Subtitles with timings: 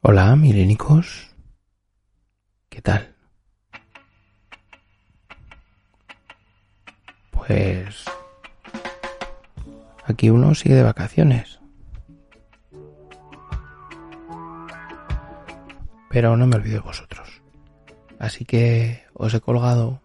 [0.00, 1.34] Hola, milénicos.
[2.68, 3.16] ¿Qué tal?
[7.32, 8.04] Pues
[10.04, 11.58] aquí uno sigue de vacaciones.
[16.10, 17.42] Pero no me olvido de vosotros.
[18.20, 20.00] Así que os he colgado,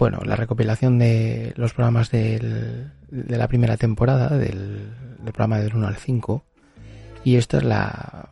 [0.00, 5.86] bueno, la recopilación de los programas de la primera temporada, del, del programa del 1
[5.86, 6.49] al 5.
[7.24, 8.28] Y esta es la,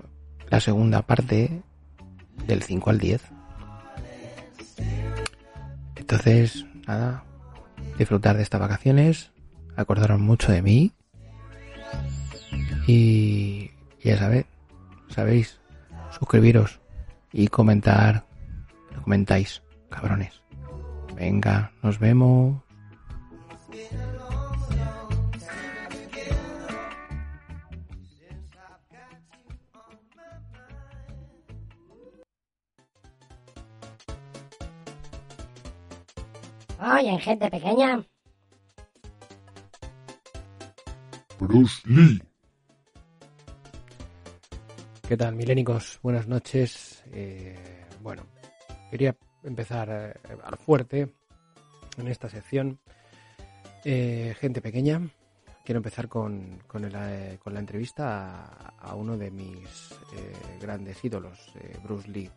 [0.51, 1.63] la segunda parte
[2.47, 3.23] del 5 al 10.
[5.97, 7.25] Entonces, nada,
[7.99, 9.31] disfrutar de estas vacaciones,
[9.77, 10.93] acordaros mucho de mí.
[12.87, 13.71] Y
[14.03, 14.47] ya sabéis,
[15.09, 15.61] sabéis,
[16.11, 16.81] suscribiros
[17.33, 18.25] y comentar,
[18.95, 20.43] no comentáis, cabrones.
[21.15, 22.63] Venga, nos vemos.
[36.81, 38.05] Oye, gente pequeña.
[41.41, 42.23] Bruce Lee.
[45.09, 45.99] ¿Qué tal, milénicos?
[46.03, 47.03] Buenas noches.
[47.13, 47.57] Eh,
[48.01, 48.23] bueno,
[48.91, 51.09] quería empezar eh, al fuerte
[51.97, 52.79] en esta sección.
[53.85, 55.01] Eh, gente pequeña,
[55.65, 60.59] quiero empezar con, con, el, eh, con la entrevista a, a, uno de mis eh,
[60.61, 62.31] grandes ídolos, eh, Bruce Lee.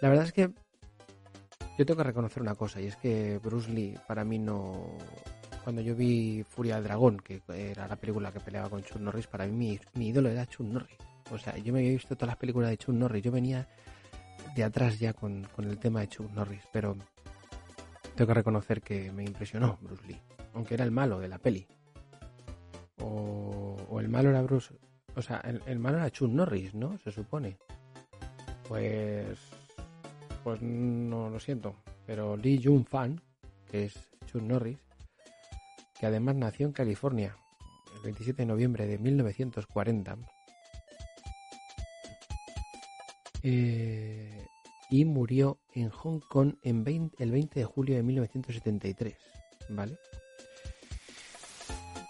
[0.00, 0.50] La verdad es que
[1.82, 4.86] yo tengo que reconocer una cosa, y es que Bruce Lee para mí no...
[5.64, 9.26] Cuando yo vi Furia del Dragón, que era la película que peleaba con Chuck Norris,
[9.26, 10.96] para mí mi, mi ídolo era Chuck Norris.
[11.32, 13.24] O sea, yo me había visto todas las películas de Chuck Norris.
[13.24, 13.66] Yo venía
[14.54, 16.96] de atrás ya con, con, el tema de Chuck Norris, pero
[18.14, 20.20] tengo que reconocer que me impresionó Bruce Lee.
[20.54, 21.66] Aunque era el malo de la peli.
[23.00, 24.72] O, o el malo era Bruce.
[25.16, 26.96] O sea, el, el, malo era Chuck Norris, ¿no?
[26.98, 27.58] Se supone.
[28.68, 29.61] Pues.
[30.44, 31.74] Pues no lo siento.
[32.06, 33.20] Pero Lee Jung Fan,
[33.70, 33.94] que es
[34.26, 34.78] Chuck Norris,
[35.98, 37.36] que además nació en California
[37.96, 40.18] el 27 de noviembre de 1940
[43.44, 44.46] eh,
[44.90, 49.16] y murió en Hong Kong en 20, el 20 de julio de 1973,
[49.70, 49.98] ¿vale?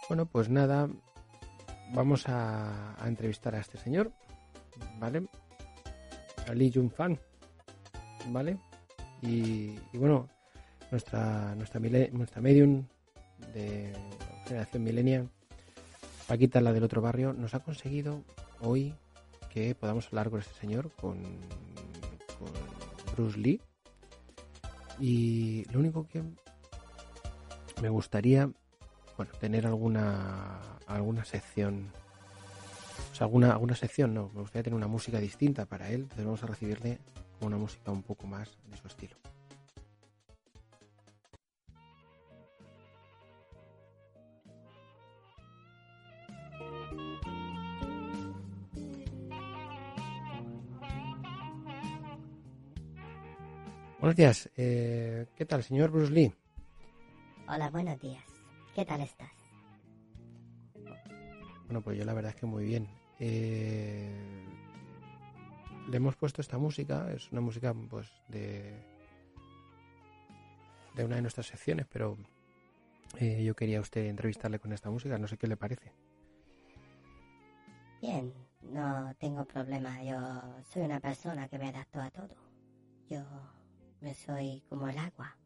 [0.09, 0.91] Bueno, pues nada,
[1.95, 4.13] vamos a, entrevistar a este señor,
[4.99, 5.27] ¿vale?
[6.55, 7.19] Lee Jung Fan,
[8.29, 8.59] ¿vale?
[9.23, 10.29] Y, bueno,
[10.91, 12.85] nuestra, nuestra, nuestra medium
[13.55, 13.93] de
[14.47, 15.31] generación millennial,
[16.27, 18.23] Paquita, la del otro barrio, nos ha conseguido
[18.61, 18.95] hoy
[19.51, 21.23] que podamos hablar con este señor, con,
[22.39, 23.61] con, Bruce Lee.
[24.99, 26.23] Y lo único que
[27.83, 28.51] me gustaría,
[29.17, 31.91] bueno, tener alguna alguna sección,
[33.13, 36.25] o sea, alguna, alguna sección, no, me gustaría tener una música distinta para él, entonces
[36.25, 36.99] vamos a recibirle
[37.43, 39.17] con una música un poco más de su estilo.
[53.99, 54.49] Buenos días.
[54.57, 56.33] Eh, ¿Qué tal, señor Bruce Lee?
[57.49, 58.23] Hola, buenos días.
[58.73, 59.33] ¿Qué tal estás?
[61.65, 62.89] Bueno, pues yo la verdad es que muy bien.
[63.19, 64.45] Eh,
[65.89, 68.93] le hemos puesto esta música, es una música pues de
[70.95, 72.19] de una de nuestras secciones, pero
[73.19, 75.93] eh, yo quería a usted entrevistarle con esta música, no sé qué le parece.
[78.01, 78.33] Bien,
[78.63, 80.19] no tengo problema, yo
[80.65, 82.35] soy una persona que me adapto a todo.
[83.09, 83.23] Yo
[84.01, 85.37] me soy como el agua.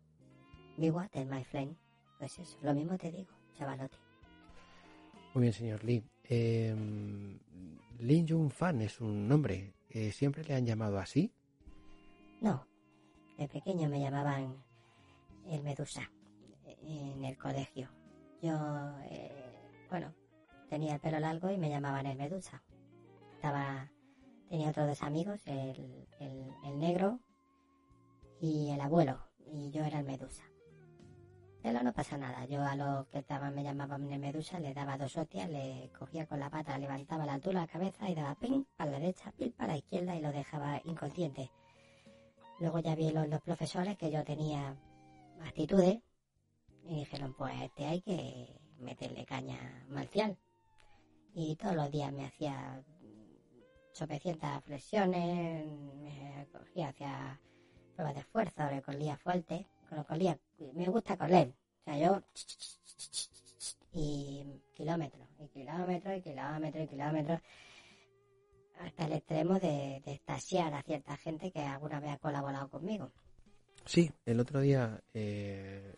[0.77, 1.77] Be water, my friend.
[2.19, 3.99] Pues eso, lo mismo te digo, chavalote.
[5.35, 6.03] Muy bien, señor Lee.
[6.29, 6.75] Eh,
[7.99, 9.75] Lin Jun Fan es un nombre.
[9.91, 11.33] Eh, ¿Siempre le han llamado así?
[12.41, 12.67] No.
[13.39, 14.63] De pequeño me llamaban
[15.47, 16.11] el Medusa
[16.83, 17.89] en el colegio.
[18.43, 18.55] Yo,
[19.11, 19.31] eh,
[19.91, 20.15] bueno,
[20.69, 22.63] tenía el pelo largo y me llamaban el Medusa.
[23.35, 23.91] Estaba,
[24.49, 27.21] tenía otros dos amigos, el, el, el negro
[28.41, 29.21] y el abuelo,
[29.53, 30.45] y yo era el Medusa.
[31.67, 32.45] Celo no pasa nada.
[32.47, 36.39] Yo a los que estaban, me llamaban medusa, le daba dos hostias, le cogía con
[36.39, 39.73] la pata, levantaba la altura la cabeza y daba ping para la derecha, ping para
[39.73, 41.51] la izquierda y lo dejaba inconsciente.
[42.61, 44.77] Luego ya vi los, profesores que yo tenía
[45.45, 45.99] actitudes
[46.85, 49.59] y dijeron, pues este hay que meterle caña
[49.89, 50.39] marcial.
[51.35, 52.81] Y todos los días me hacía
[53.91, 55.67] sopecientas flexiones,
[55.97, 57.41] me cogía hacia
[57.97, 60.39] pruebas de esfuerzo, le colía fuerte, con lo colía,
[60.75, 62.23] me gusta correr, o sea, yo
[63.93, 64.45] y
[64.75, 67.41] kilómetros, y kilómetros, y kilómetros, y kilómetros,
[68.81, 73.11] hasta el extremo de, de a cierta gente que alguna vez ha colaborado conmigo.
[73.87, 75.95] Sí, el otro día, eh,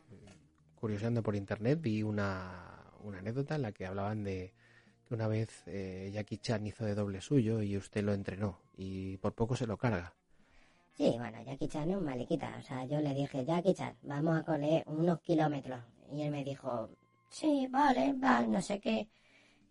[0.77, 4.53] curioseando por internet, vi una, una anécdota en la que hablaban de
[5.07, 9.17] que una vez eh, Jackie Chan hizo de doble suyo y usted lo entrenó y
[9.17, 10.15] por poco se lo carga.
[10.99, 12.57] Sí, bueno, Jackie Chan es un maliquita.
[12.59, 15.81] O sea, yo le dije, Jackie Chan, vamos a correr unos kilómetros.
[16.13, 16.91] Y él me dijo,
[17.29, 19.09] sí, vale, va, no sé qué.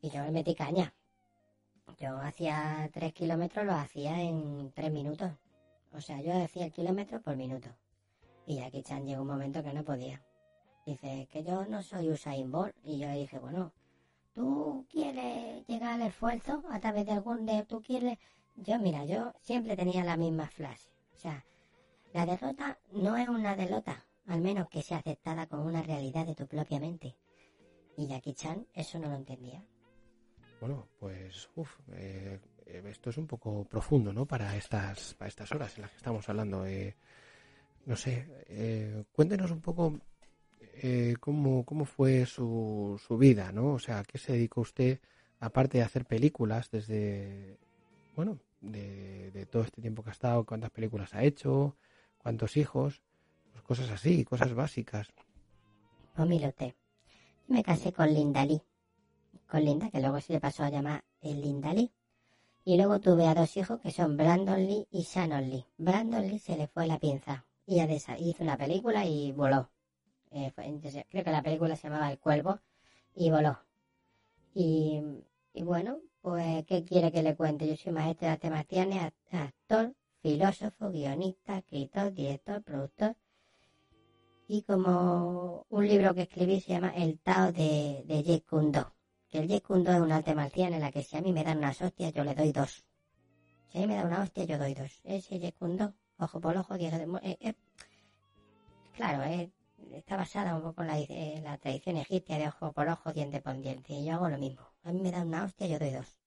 [0.02, 0.94] Y yo le metí caña.
[2.00, 5.30] Yo hacía tres kilómetros, lo hacía en tres minutos.
[5.92, 7.68] O sea, yo hacía el kilómetro por minuto.
[8.46, 10.24] Y Jackie Chan llegó un momento que no podía.
[10.86, 12.74] Dice, que yo no soy Usain Bolt.
[12.86, 13.74] Y yo le dije, bueno,
[14.34, 17.66] ¿tú quieres llegar al esfuerzo a través de algún de...
[17.66, 18.18] ¿Tú quieres...?
[18.56, 20.97] Yo, mira, yo siempre tenía la misma frase.
[21.18, 21.44] O sea,
[22.14, 26.36] la derrota no es una derrota, al menos que sea aceptada como una realidad de
[26.36, 27.16] tu propia mente.
[27.98, 29.64] Y Jackie Chan eso no lo entendía.
[30.62, 34.26] Bueno, pues uf, eh, eh, esto es un poco profundo, ¿no?
[34.26, 36.66] Para estas, para estas horas en las que estamos hablando.
[36.66, 36.96] Eh,
[37.86, 40.00] no sé, eh, cuéntenos un poco
[40.60, 43.74] eh, cómo, cómo fue su, su vida, ¿no?
[43.74, 45.00] O sea, ¿a qué se dedicó usted,
[45.40, 47.58] aparte de hacer películas, desde,
[48.16, 48.40] bueno,
[48.72, 51.76] de, todo este tiempo que ha estado, cuántas películas ha hecho,
[52.18, 53.02] cuántos hijos,
[53.52, 55.08] pues cosas así, cosas básicas.
[56.18, 56.26] Yo
[57.48, 58.62] me casé con Linda Lee.
[59.48, 61.92] Con Linda, que luego se le pasó a llamar el Linda Lee.
[62.66, 65.66] Y luego tuve a dos hijos que son Brandon Lee y Shannon Lee.
[65.78, 67.46] Brandon Lee se le fue la pinza.
[67.66, 69.70] Y hizo una película y voló.
[70.32, 70.52] Eh,
[71.10, 72.60] creo que la película se llamaba El Cuervo
[73.16, 73.60] y voló.
[74.54, 75.02] Y
[75.64, 77.68] bueno, pues, ¿qué quiere que le cuente?
[77.68, 83.16] Yo soy maestro de artes marciales, act- actor, filósofo, guionista, escritor, director, productor.
[84.50, 88.94] Y como un libro que escribí se llama El Tao de, de Jeet Do.
[89.30, 91.32] Que el Jeet Kune Do es un arte marcial en la que si a mí
[91.34, 92.84] me dan unas hostias, yo le doy dos.
[93.70, 95.00] Si a mí me dan una hostia, yo doy dos.
[95.04, 96.74] Ese Jeet Kune Do, ojo por ojo,
[97.08, 97.54] mu- eh, eh,
[98.96, 99.50] Claro, eh,
[99.94, 103.42] está basada un poco en la, en la tradición egipcia de ojo por ojo, diente
[103.42, 103.94] por diente.
[103.94, 104.66] Y yo hago lo mismo.
[104.88, 106.18] A mí me dan una hostia, yo doy dos.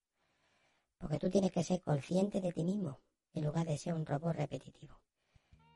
[0.99, 3.01] Porque tú tienes que ser consciente de ti mismo,
[3.33, 5.01] en lugar de ser un robot repetitivo.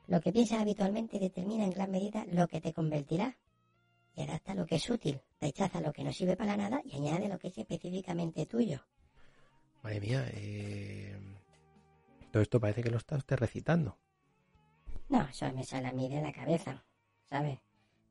[0.05, 3.35] Lo que piensas habitualmente determina en gran medida lo que te convertirá.
[4.13, 7.27] Y adapta lo que es útil, rechaza lo que no sirve para nada y añade
[7.27, 8.85] lo que es específicamente tuyo.
[9.81, 11.17] Madre mía, eh,
[12.31, 13.97] todo esto parece que lo está usted recitando.
[15.09, 16.85] No, eso me sale a mí de la cabeza,
[17.23, 17.57] ¿sabes?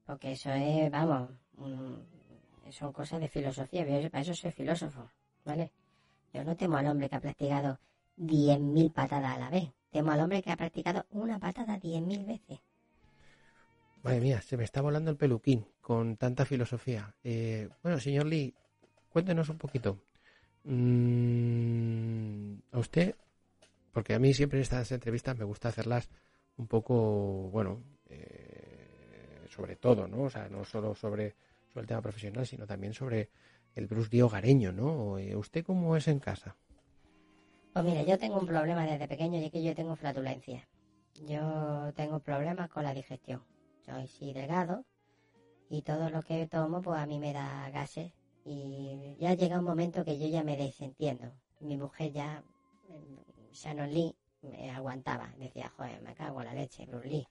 [0.04, 1.94] Porque eso es, vamos, mm,
[2.72, 3.84] son cosas de filosofía.
[4.00, 5.10] Yo para eso soy filósofo,
[5.44, 5.70] ¿vale?
[6.32, 7.78] Yo no temo al hombre que ha practicado
[8.18, 9.70] 10.000 patadas a la vez.
[9.90, 12.60] Temo al hombre que ha practicado una patada 10.000 veces.
[14.02, 17.14] Madre mía, se me está volando el peluquín con tanta filosofía.
[17.22, 18.54] Eh, bueno, señor Lee,
[19.08, 19.98] cuéntenos un poquito.
[20.64, 23.14] Mm, a usted,
[23.92, 26.10] porque a mí siempre en estas entrevistas me gusta hacerlas
[26.56, 30.24] un poco, bueno, eh, sobre todo, ¿no?
[30.24, 31.34] O sea, no solo sobre,
[31.74, 33.30] sobre el tema profesional, sino también sobre
[33.74, 35.18] el Bruce Lee hogareño, ¿no?
[35.18, 36.56] Eh, ¿Usted cómo es en casa?
[37.72, 40.68] Pues mire, yo tengo un problema desde pequeño y es que yo tengo flatulencia.
[41.26, 43.42] Yo tengo problemas con la digestión.
[43.84, 44.84] Soy sí delgado
[45.68, 48.12] y todo lo que tomo pues a mí me da gases
[48.44, 51.32] y ya llega un momento que yo ya me desentiendo.
[51.58, 52.44] Mi mujer ya,
[52.88, 55.34] mm, Shannon Lee, me aguantaba.
[55.38, 57.26] Decía, joder, me cago en la leche, Bruce Lee.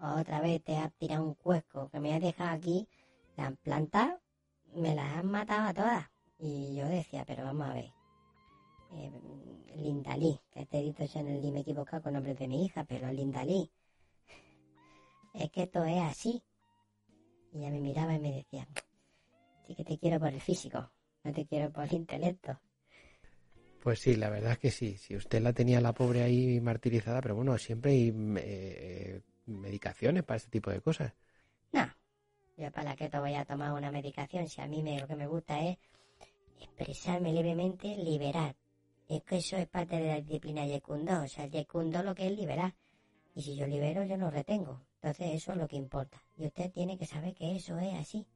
[0.00, 2.88] Otra vez te has tirado un cuesco que me has dejado aquí,
[3.36, 4.20] la han plantado,
[4.74, 6.10] me las han matado a todas.
[6.38, 7.92] Y yo decía, pero vamos a ver,
[8.92, 9.12] eh,
[9.76, 12.48] Linda Lee, que te he dicho Shannon Lee, me he equivocado con el nombre de
[12.48, 13.70] mi hija, pero Linda Lee,
[15.34, 16.42] es que esto es así.
[17.52, 18.66] Y ella me miraba y me decía,
[19.66, 20.90] sí que te quiero por el físico,
[21.22, 22.58] no te quiero por el intelecto.
[23.82, 24.96] Pues sí, la verdad es que sí.
[24.96, 30.38] Si usted la tenía la pobre ahí martirizada, pero bueno, siempre hay eh, medicaciones para
[30.38, 31.12] este tipo de cosas.
[31.72, 31.86] No,
[32.56, 35.16] yo para que te voy a tomar una medicación si a mí me, lo que
[35.16, 35.78] me gusta es
[36.60, 38.54] expresarme libremente, liberar.
[39.08, 42.32] Es que eso es parte de la disciplina Yekundo, o sea, Yekundo lo que es
[42.36, 42.74] liberar.
[43.34, 44.80] Y si yo libero, yo no retengo.
[45.02, 46.22] Entonces eso es lo que importa.
[46.36, 48.26] Y usted tiene que saber que eso es así.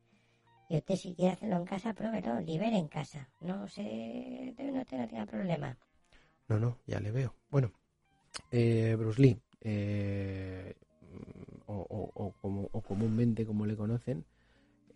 [0.69, 3.31] Y usted si quiere hacerlo en casa, pruébelo, libere en casa.
[3.41, 5.79] No se, no, usted no tenga problema.
[6.49, 7.35] No, no, ya le veo.
[7.51, 7.73] Bueno,
[8.51, 10.75] eh, Bruce Lee, eh,
[11.75, 14.19] o, o- o como, o comúnmente como le conocen,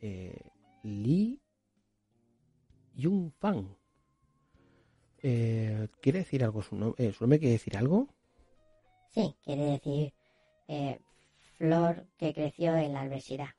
[0.03, 0.39] eh,
[0.85, 1.41] Lee
[2.97, 3.77] Jung Fan.
[5.23, 7.13] Eh, ¿Quiere decir algo su nombre?
[7.13, 8.09] ¿Su nombre quiere decir algo?
[9.15, 10.13] Sí, quiere decir
[10.69, 11.01] eh,
[11.59, 13.51] flor que creció en la adversidad.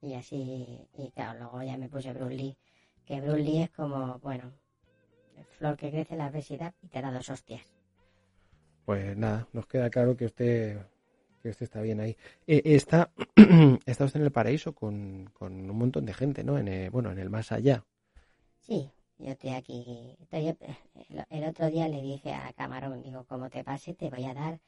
[0.00, 2.56] Y así, y claro, luego ya me puse Bruce Lee,
[3.06, 4.52] que Bruce Lee es como, bueno,
[5.58, 7.62] flor que crece en la adversidad y te da dos hostias.
[8.86, 10.78] Pues nada, nos queda claro que usted,
[11.44, 12.16] que usted está bien ahí.
[12.46, 13.10] Eh, está,
[13.84, 16.56] está usted en el paraíso con, con un montón de gente, ¿no?
[16.58, 17.84] En el- bueno, en el más allá.
[18.60, 20.16] Sí, yo estoy aquí.
[20.22, 20.56] estoy-
[21.28, 24.58] el, otro día le dije a Camarón, digo, como te pase, te voy a dar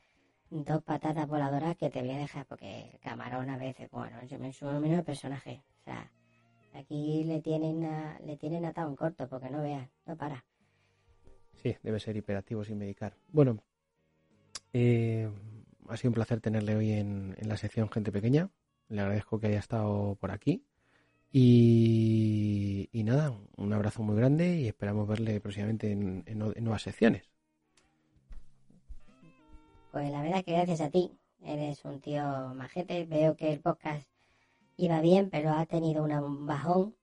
[0.51, 4.53] dos patatas voladoras que te voy a dejar, porque Camarón a veces, bueno, yo me
[4.53, 5.63] subo menos personaje.
[5.81, 6.13] O sea,
[6.75, 10.45] aquí le tienen, a- le tienen atado en corto, porque no veas, no para.
[11.55, 13.15] Sí, debe ser hiperactivo sin medicar.
[13.33, 13.63] Bueno,
[14.75, 15.31] eh,
[15.89, 18.51] ha sido un placer tenerle hoy en, en la sección Gente Pequeña.
[18.89, 20.65] Le agradezco que haya estado por aquí.
[21.33, 27.31] Y, y nada, un abrazo muy grande y esperamos verle próximamente en, en nuevas secciones.
[29.93, 31.11] Pues la verdad que gracias a ti,
[31.43, 32.23] eres un tío
[32.55, 33.05] majete.
[33.05, 34.09] Veo que el podcast
[34.77, 36.95] iba bien, pero ha tenido un bajón.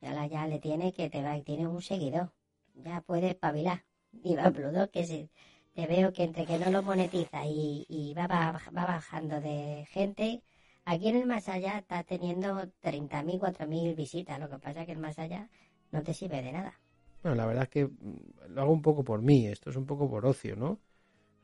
[0.00, 2.32] Y ahora ya le tiene que te va, tiene un seguidor.
[2.74, 3.84] Ya puedes espabilar.
[4.24, 5.30] Y va Pluto, que si
[5.74, 10.42] te veo que entre que no lo monetiza y, va, baj- va bajando de gente,
[10.84, 14.38] aquí en el más allá está teniendo 30.000, 4.000 visitas.
[14.38, 15.48] Lo que pasa es que el más allá
[15.92, 16.74] no te sirve de nada.
[17.22, 18.16] Bueno, la verdad es que mm,
[18.48, 20.80] lo hago un poco por mí, esto es un poco por ocio, ¿no?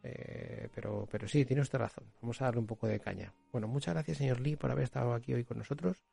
[0.02, 2.04] Eh, pero, pero sí, tiene usted razón.
[2.22, 3.34] Vamos a darle un poco de caña.
[3.52, 6.04] Bueno, muchas gracias, señor Lee, por haber estado aquí hoy con nosotros.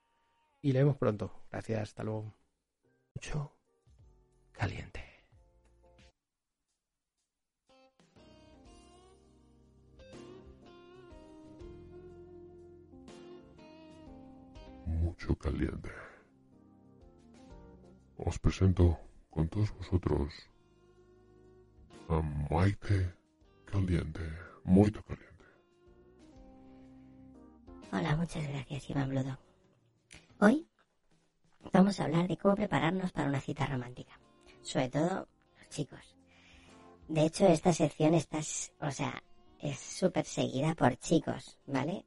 [0.62, 1.32] Y le vemos pronto.
[1.51, 2.34] Gracias, hasta luego.
[3.15, 3.53] Mucho
[4.53, 5.03] caliente.
[15.13, 15.91] Mucho caliente.
[18.17, 18.98] Os presento
[19.29, 20.34] con todos vosotros
[22.10, 23.13] a Maite
[23.63, 24.22] Caliente.
[24.63, 25.46] Muy caliente.
[27.91, 29.38] Hola, muchas gracias, Iván Bludo.
[30.39, 30.67] Hoy
[31.72, 34.20] vamos a hablar de cómo prepararnos para una cita romántica.
[34.63, 35.27] Sobre todo
[35.60, 36.17] los chicos.
[37.08, 38.39] De hecho, esta sección está,
[38.79, 39.24] o sea,
[39.60, 42.03] es súper seguida por chicos, ¿vale?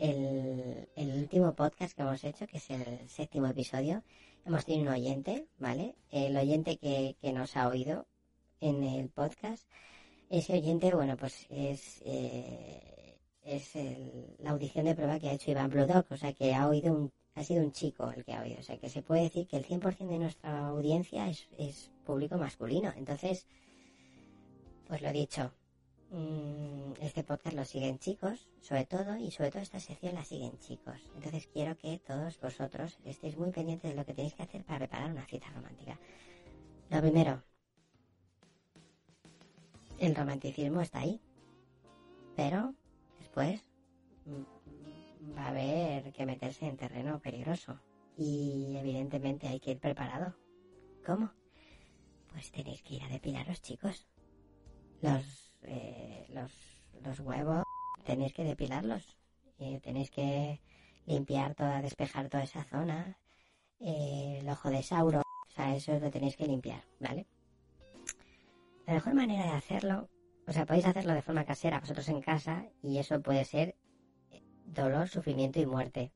[0.00, 4.02] El, el último podcast que hemos hecho, que es el séptimo episodio,
[4.46, 5.94] hemos tenido un oyente, ¿vale?
[6.10, 8.06] El oyente que, que nos ha oído
[8.60, 9.68] en el podcast,
[10.30, 15.50] ese oyente, bueno, pues es, eh, es el- la audición de prueba que ha hecho
[15.50, 18.42] Iván Bludok, o sea que ha oído un, ha sido un chico el que ha
[18.42, 21.90] oído, o sea que se puede decir que el 100% de nuestra audiencia es, es
[22.04, 22.92] público masculino.
[22.96, 23.46] Entonces,
[24.88, 25.52] pues lo dicho,
[27.00, 30.96] este podcast lo siguen chicos, sobre todo, y sobre todo esta sección la siguen chicos.
[31.14, 34.80] Entonces quiero que todos vosotros estéis muy pendientes de lo que tenéis que hacer para
[34.80, 35.98] preparar una cita romántica.
[36.90, 37.42] Lo primero,
[39.98, 41.20] el romanticismo está ahí,
[42.34, 42.74] pero
[43.18, 43.62] después
[44.24, 47.78] mm, va a haber que meterse en terreno peligroso
[48.16, 50.34] y evidentemente hay que ir preparado.
[51.06, 51.30] ¿Cómo?
[52.32, 54.06] Pues tenéis que ir a depilaros, chicos.
[55.00, 56.52] Los, eh, los,
[57.02, 57.64] los huevos
[58.04, 59.16] tenéis que depilarlos.
[59.58, 60.60] Eh, tenéis que
[61.06, 63.18] limpiar toda, despejar toda esa zona.
[63.80, 67.26] Eh, el ojo de Sauro, o sea, eso lo tenéis que limpiar, ¿vale?
[68.86, 70.08] La mejor manera de hacerlo,
[70.46, 73.76] o sea, podéis hacerlo de forma casera vosotros en casa y eso puede ser
[74.66, 76.12] dolor, sufrimiento y muerte.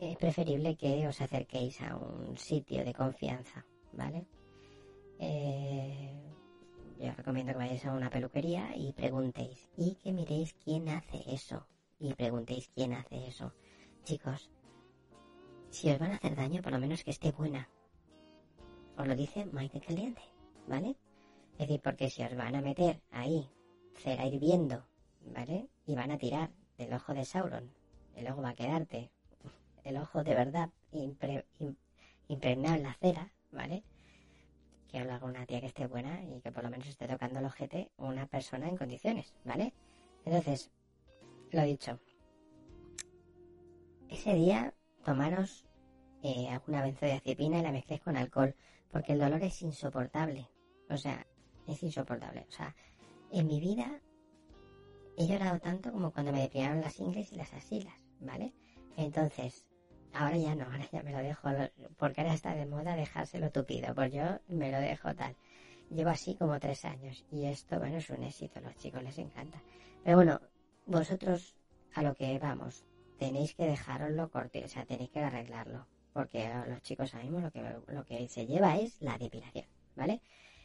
[0.00, 4.26] Es preferible que os acerquéis a un sitio de confianza, ¿vale?
[5.18, 6.19] Eh,
[7.00, 11.22] yo os recomiendo que vayáis a una peluquería y preguntéis y que miréis quién hace
[11.26, 11.66] eso
[11.98, 13.52] y preguntéis quién hace eso.
[14.04, 14.50] Chicos,
[15.70, 17.68] si os van a hacer daño, por lo menos que esté buena.
[18.96, 20.22] Os lo dice Maite Caliente,
[20.66, 20.96] ¿vale?
[21.54, 23.48] Es decir, porque si os van a meter ahí
[23.94, 24.86] cera hirviendo,
[25.34, 25.68] ¿vale?
[25.86, 27.72] Y van a tirar del ojo de Sauron,
[28.14, 29.10] el ojo va a quedarte,
[29.84, 31.76] el ojo de verdad impre- im-
[32.28, 33.84] impregnado la cera, ¿vale?
[34.90, 37.38] Que lo haga una tía que esté buena y que por lo menos esté tocando
[37.38, 39.72] el ojete una persona en condiciones, ¿vale?
[40.24, 40.70] Entonces,
[41.52, 42.00] lo dicho,
[44.08, 45.64] ese día tomaros
[46.22, 48.54] eh, alguna benzodiazepina y la mezcléis con alcohol,
[48.90, 50.48] porque el dolor es insoportable.
[50.88, 51.26] O sea,
[51.68, 52.46] es insoportable.
[52.48, 52.74] O sea,
[53.30, 54.00] en mi vida
[55.16, 57.94] he llorado tanto como cuando me depilaron las ingles y las axilas.
[58.20, 58.52] ¿vale?
[58.96, 59.66] Entonces,
[60.14, 61.48] ahora ya no, ahora ya me lo dejo,
[61.96, 65.36] porque ahora está de moda dejárselo tupido, pues yo me lo dejo tal.
[65.90, 69.18] Llevo así como tres años y esto, bueno, es un éxito, a los chicos les
[69.18, 69.60] encanta.
[70.04, 70.40] Pero bueno,
[70.86, 71.56] vosotros
[71.94, 72.84] a lo que vamos,
[73.18, 77.62] tenéis que dejaroslo corto, o sea, tenéis que arreglarlo, porque los chicos sabemos lo que,
[77.88, 80.20] lo que se lleva es la depilación, ¿vale?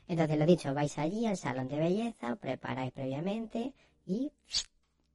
[0.07, 3.73] Entonces, lo dicho, vais allí al salón de belleza, preparáis previamente
[4.05, 4.31] y,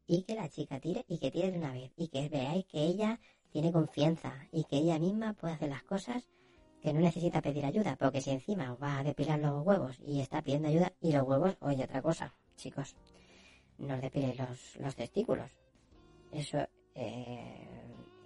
[0.07, 2.79] y que la chica tire y que tire de una vez y que veáis que
[2.79, 3.21] ella
[3.51, 6.29] tiene confianza y que ella misma puede hacer las cosas
[6.81, 10.43] que no necesita pedir ayuda, porque si encima va a depilar los huevos y está
[10.43, 12.97] pidiendo ayuda y los huevos, oye, otra cosa, chicos,
[13.79, 15.51] no os depilen los, los testículos.
[16.33, 16.59] Eso,
[16.95, 17.69] eh,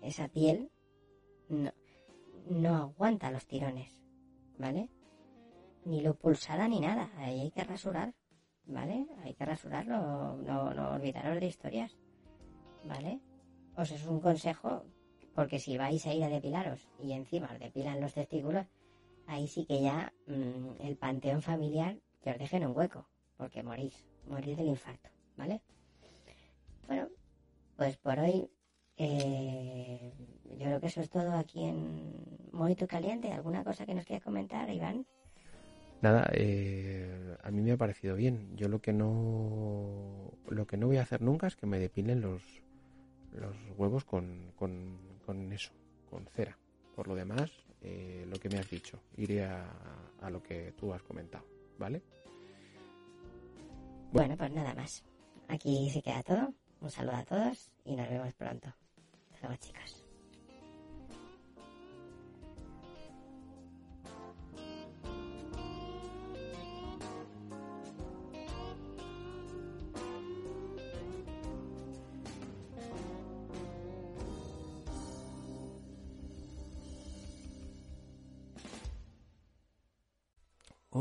[0.02, 0.70] esa piel
[1.48, 3.98] no, aguanta los tirones,
[4.58, 4.88] ¿vale?
[5.84, 8.14] Ni lo pulsada ni nada, ahí hay que rasurar,
[8.66, 9.06] ¿vale?
[9.22, 11.96] Hay que rasurarlo, no, no olvidaros de historias,
[12.84, 13.20] ¿vale?
[13.76, 14.84] Os es un consejo
[15.34, 18.66] porque si vais a ir a depilaros y encima os depilan los testículos,
[19.26, 24.06] ahí sí que ya mm, el panteón familiar que os dejen un hueco, porque morís,
[24.26, 25.60] morís del infarto, ¿vale?
[26.86, 27.08] Bueno,
[27.76, 28.48] pues por hoy
[28.96, 30.12] eh,
[30.44, 33.32] yo creo que eso es todo aquí en Moito Caliente.
[33.32, 35.06] ¿Alguna cosa que nos quieras comentar, Iván?
[36.02, 38.56] Nada, eh, a mí me ha parecido bien.
[38.56, 42.20] Yo lo que no lo que no voy a hacer nunca es que me depilen
[42.20, 42.42] los
[43.32, 45.72] los huevos con, con, con eso,
[46.08, 46.56] con cera.
[46.94, 47.50] Por lo demás,
[47.80, 51.44] eh, lo que me has dicho, iré a, lo que tú has comentado,
[51.78, 52.02] ¿vale?
[54.12, 55.04] Bueno, pues nada más.
[55.48, 56.54] Aquí se queda todo.
[56.80, 58.72] Un saludo a todos y nos vemos pronto.
[59.32, 60.03] Hasta luego.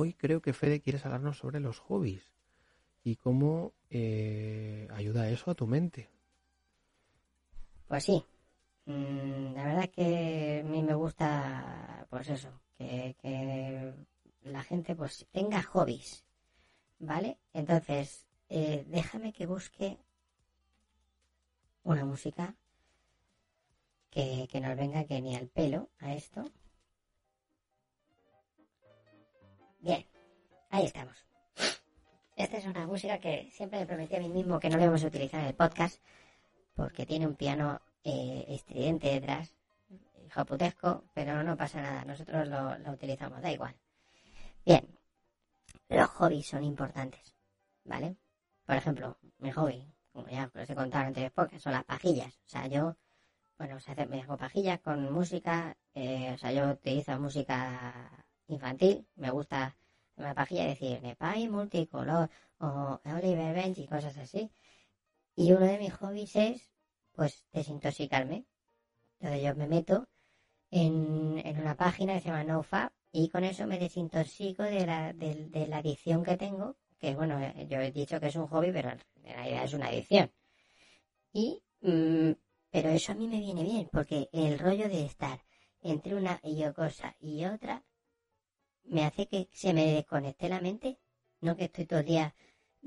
[0.04, 2.34] Hoy creo que Fede quieres hablarnos sobre los hobbies
[3.06, 6.10] y cómo eh, ayuda eso a tu mente.
[7.88, 8.22] Pues sí,
[8.86, 13.94] mm, la verdad que a mí me gusta, pues eso, que,
[14.42, 16.26] la gente pues tenga hobbies,
[17.00, 17.38] ¿vale?
[17.54, 19.98] Entonces, eh, déjame que busque
[21.84, 22.58] una música
[24.10, 26.52] que, que nos venga que ni al pelo a esto.
[29.84, 30.06] Bien,
[30.70, 31.14] ahí estamos.
[32.38, 35.04] Esta es una música que siempre me prometí a mí mismo que no le vamos
[35.04, 36.02] a utilizar en el podcast
[36.74, 39.54] porque tiene un piano eh, estridente detrás,
[40.34, 43.76] joputesco, pero no pasa nada, nosotros lo, utilizamos, da igual.
[44.66, 44.88] Bien,
[45.90, 47.36] los hobbies son importantes,
[47.84, 48.16] ¿vale?
[48.66, 52.34] Por ejemplo, mi hobby, como ya os he contado antes, porque son las pajillas.
[52.34, 52.96] O sea, yo,
[53.58, 53.78] bueno,
[54.10, 59.76] me hago pajillas con música, eh, o sea, yo utilizo música infantil, me gusta
[60.16, 62.30] una pajilla decir Nepal multicolor
[62.60, 64.52] o Oliver Bench y cosas así.
[65.36, 66.72] Y uno de mis hobbies es,
[67.14, 68.46] pues, desintoxicarme.
[69.20, 70.08] Entonces yo me meto
[70.72, 75.14] en, en una página que se llama NoFap y con eso me desintoxico de la,
[75.14, 78.72] de, de la adicción que tengo, que bueno, yo he dicho que es un hobby,
[78.72, 80.32] pero en realidad es una adicción.
[81.34, 82.32] Y, mmm,
[82.72, 85.40] pero eso a mí me viene bien, porque el rollo de estar
[85.82, 86.40] entre una
[86.76, 87.84] cosa y otra
[88.86, 91.00] me hace que se me desconecte la mente.
[91.42, 92.36] No que estoy todo el día,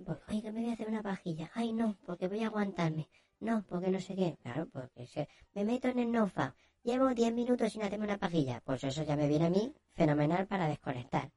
[0.04, 1.50] pues, ay, que me voy a hacer una pajilla.
[1.54, 3.08] Ay, no, porque voy a aguantarme.
[3.40, 4.36] No, porque no sé qué.
[4.42, 6.54] Claro, porque me meto en el nofa.
[6.82, 8.62] Llevo 10 minutos sin hacerme una pajilla.
[8.64, 11.30] Pues eso ya me viene a mí fenomenal para desconectar.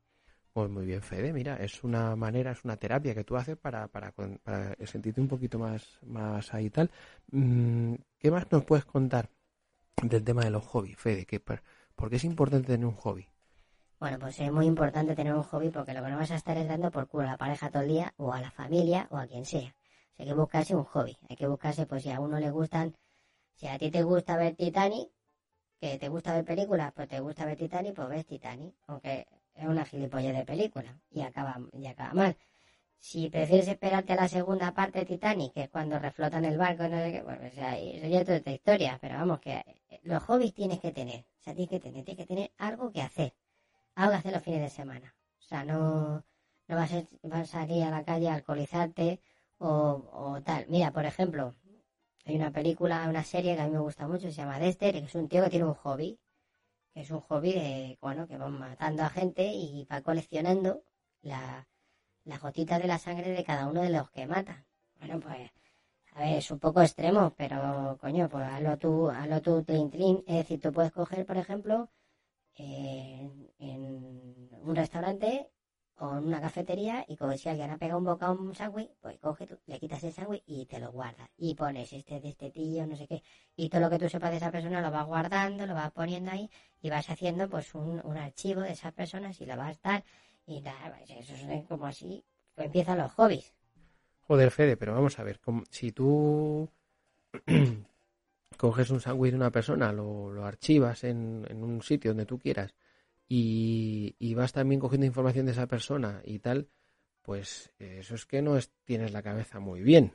[0.53, 1.31] Pues muy bien, Fede.
[1.33, 5.27] Mira, es una manera, es una terapia que tú haces para, para, para sentirte un
[5.27, 6.91] poquito más, más ahí y tal.
[7.31, 9.29] Mm, ¿Qué más nos puedes contar
[10.01, 11.25] del tema de los hobbies, Fede?
[11.25, 13.27] ¿Qué, ¿Por qué es importante tener un hobby?
[13.99, 16.55] Bueno, pues es muy importante tener un hobby porque lo que no vas a estar
[16.57, 19.17] es dando por culo a la pareja todo el día o a la familia o
[19.17, 19.75] a quien sea.
[20.17, 21.17] Hay que buscarse un hobby.
[21.29, 22.95] Hay que buscarse, pues si a uno le gustan,
[23.55, 25.09] si a ti te gusta ver Titanic,
[25.81, 28.73] que te gusta ver películas, pues te gusta ver Titanic, pues ves Titanic.
[28.87, 32.37] Aunque es una gilipollas de película y acaba, y acaba mal.
[32.97, 36.83] Si prefieres esperarte a la segunda parte de Titanic, que es cuando reflotan el barco,
[36.87, 38.97] no sé qué, bueno, o sea, eso ya es otra historia.
[39.01, 39.61] Pero vamos, que
[40.03, 41.25] los hobbies tienes que tener.
[41.41, 43.33] O sea, tienes que tener, tienes que tener algo que hacer
[43.99, 45.15] algo que hacer los fines de semana.
[45.39, 46.23] O sea, no,
[46.67, 49.21] no vas, a, vas a salir a la calle a alcoholizarte
[49.57, 49.69] o,
[50.23, 50.65] o, tal.
[50.69, 51.53] Mira, por ejemplo,
[52.25, 54.99] hay una película, una serie que a mí me gusta mucho, se llama Dexter, que
[55.05, 56.19] es un tío que tiene un hobby,
[56.93, 60.83] que es un hobby de, bueno, que va matando a gente y va coleccionando
[61.21, 61.67] la,
[62.25, 64.65] las gotitas de la sangre de cada uno de los que mata.
[64.99, 65.51] Bueno, pues
[66.13, 70.23] A ver, es un poco extremo, pero coño, pues hazlo tú, hazlo tú, tlin, tlin.
[70.27, 71.89] Es decir, tú puedes coger, por ejemplo,
[72.59, 75.49] en un restaurante
[75.97, 78.89] o en una cafetería y como si alguien ha pegado un boca a un sándwich,
[79.01, 81.29] pues coge tú, le quitas el sándwich y te lo guardas.
[81.37, 83.21] Y pones este de este tío, no sé qué.
[83.55, 86.31] Y todo lo que tú sepas de esa persona lo vas guardando, lo vas poniendo
[86.31, 86.49] ahí
[86.81, 90.03] y vas haciendo pues un, un archivo de esas personas y lo vas a estar.
[90.45, 92.23] Y nada, pues eso es como así,
[92.55, 93.53] pues empiezan los hobbies.
[94.27, 96.69] Joder, Fede, pero vamos a ver, como- si tú
[98.63, 102.37] coges un sándwich de una persona, lo, lo archivas en, en un sitio donde tú
[102.39, 102.75] quieras
[103.27, 106.69] y, y vas también cogiendo información de esa persona y tal,
[107.23, 110.13] pues eso es que no es- tienes la cabeza muy bien.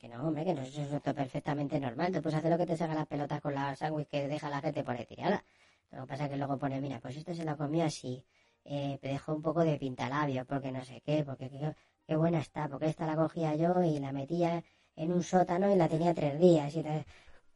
[0.00, 2.12] Que no, hombre, que no, eso es perfectamente normal.
[2.12, 4.60] Tú puedes hacer lo que te salga las pelotas con la sándwich que deja la
[4.60, 5.44] gente por ahí tirada.
[5.92, 8.22] Lo que pasa es que luego pone, mira, pues este se la comió así.
[8.64, 11.74] Eh, me dejó un poco de pintalabio, porque no sé qué, porque qué,
[12.06, 14.62] qué buena está, porque esta la cogía yo y la metía
[14.96, 16.74] en un sótano y la tenía tres días.
[16.76, 17.04] Y tal.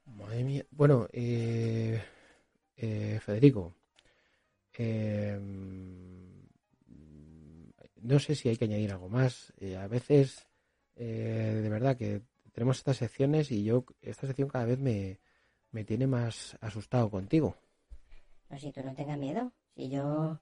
[0.05, 0.65] Madre mía.
[0.71, 2.03] Bueno, eh,
[2.77, 3.75] eh, Federico,
[4.77, 5.39] eh,
[8.03, 9.53] no sé si hay que añadir algo más.
[9.59, 10.47] Eh, a veces,
[10.97, 12.23] eh, de verdad, que
[12.53, 15.21] tenemos estas secciones y yo, esta sección cada vez me,
[15.71, 17.57] me tiene más asustado contigo.
[18.49, 19.53] No, si tú no tengas miedo.
[19.75, 20.41] Si yo,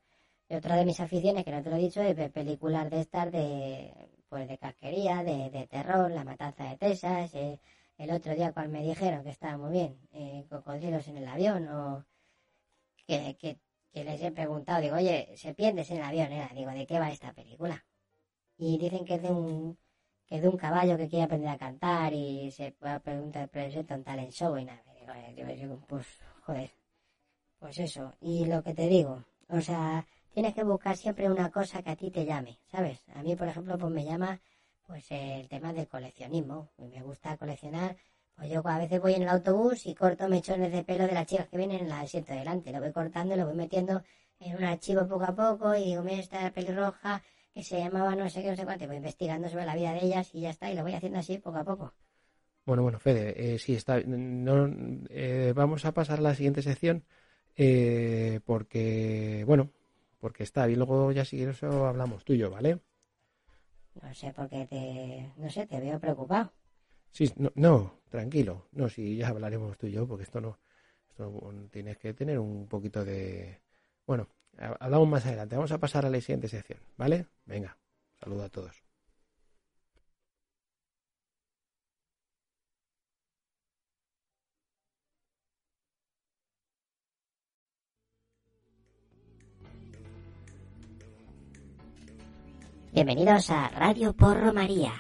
[0.49, 3.33] otra de mis aficiones, que no te lo he dicho, es ver películas de estas
[3.33, 3.93] de,
[4.29, 7.61] pues de casquería, de, de terror, La Matanza de Texas, eh,
[7.99, 11.69] el otro día cual me dijeron que estaba muy bien, eh, cocodrilos en el avión,
[11.69, 12.05] o
[13.07, 13.59] que, que,
[14.05, 17.33] les he preguntado, digo, oye, serpientes en el avión, era, digo, ¿de qué va esta
[17.33, 17.85] película?
[18.59, 19.79] Y dicen que es de un,
[20.27, 24.05] que es de un caballo que quiere aprender a cantar y se pregunta, presenta un
[24.05, 24.83] talent show y nada,
[25.35, 26.07] digo, pues,
[26.43, 26.71] joder,
[27.59, 31.83] pues eso, y lo que te digo, o sea, tienes que buscar siempre una cosa
[31.83, 33.01] que a ti te llame, ¿sabes?
[33.15, 34.39] A mí, por ejemplo, pues me llama
[34.87, 36.69] pues el tema del coleccionismo.
[36.77, 37.97] Me gusta coleccionar.
[38.35, 41.27] Pues yo a veces voy en el autobús y corto mechones de pelo de las
[41.27, 42.71] chicas que vienen en el asiento delante.
[42.71, 44.03] Lo voy cortando y lo voy metiendo
[44.39, 47.23] en un archivo poco a poco y digo, mira, esta pelirroja
[47.55, 48.85] que se llamaba no sé qué, no sé cuánto.
[48.85, 50.71] Y voy investigando sobre la vida de ellas y ya está.
[50.71, 51.95] Y lo voy haciendo así poco a poco.
[52.67, 54.03] Bueno, bueno, Fede, eh, sí, está.
[54.03, 54.71] No,
[55.09, 57.07] eh, vamos a pasar a la siguiente sección
[57.57, 59.71] eh, porque, bueno,
[60.19, 60.79] porque está bien.
[60.79, 62.81] Luego ya si eso hablamos tú y yo, ¿vale?
[64.03, 65.33] No sé por qué te...
[65.37, 66.53] No sé, te veo preocupado.
[67.11, 68.69] Sí, no, no, tranquilo.
[68.73, 70.59] No, sí, ya hablaremos tú y yo, porque esto no,
[71.09, 73.61] esto no- tienes que tener un poquito de.
[74.07, 75.57] Bueno, ha- hablamos más adelante.
[75.57, 77.27] Vamos a pasar a la siguiente sección, ¿vale?
[77.47, 77.79] Venga,
[78.21, 78.86] saludo a todos.
[92.97, 94.95] Bienvenidos a Radio Porro María.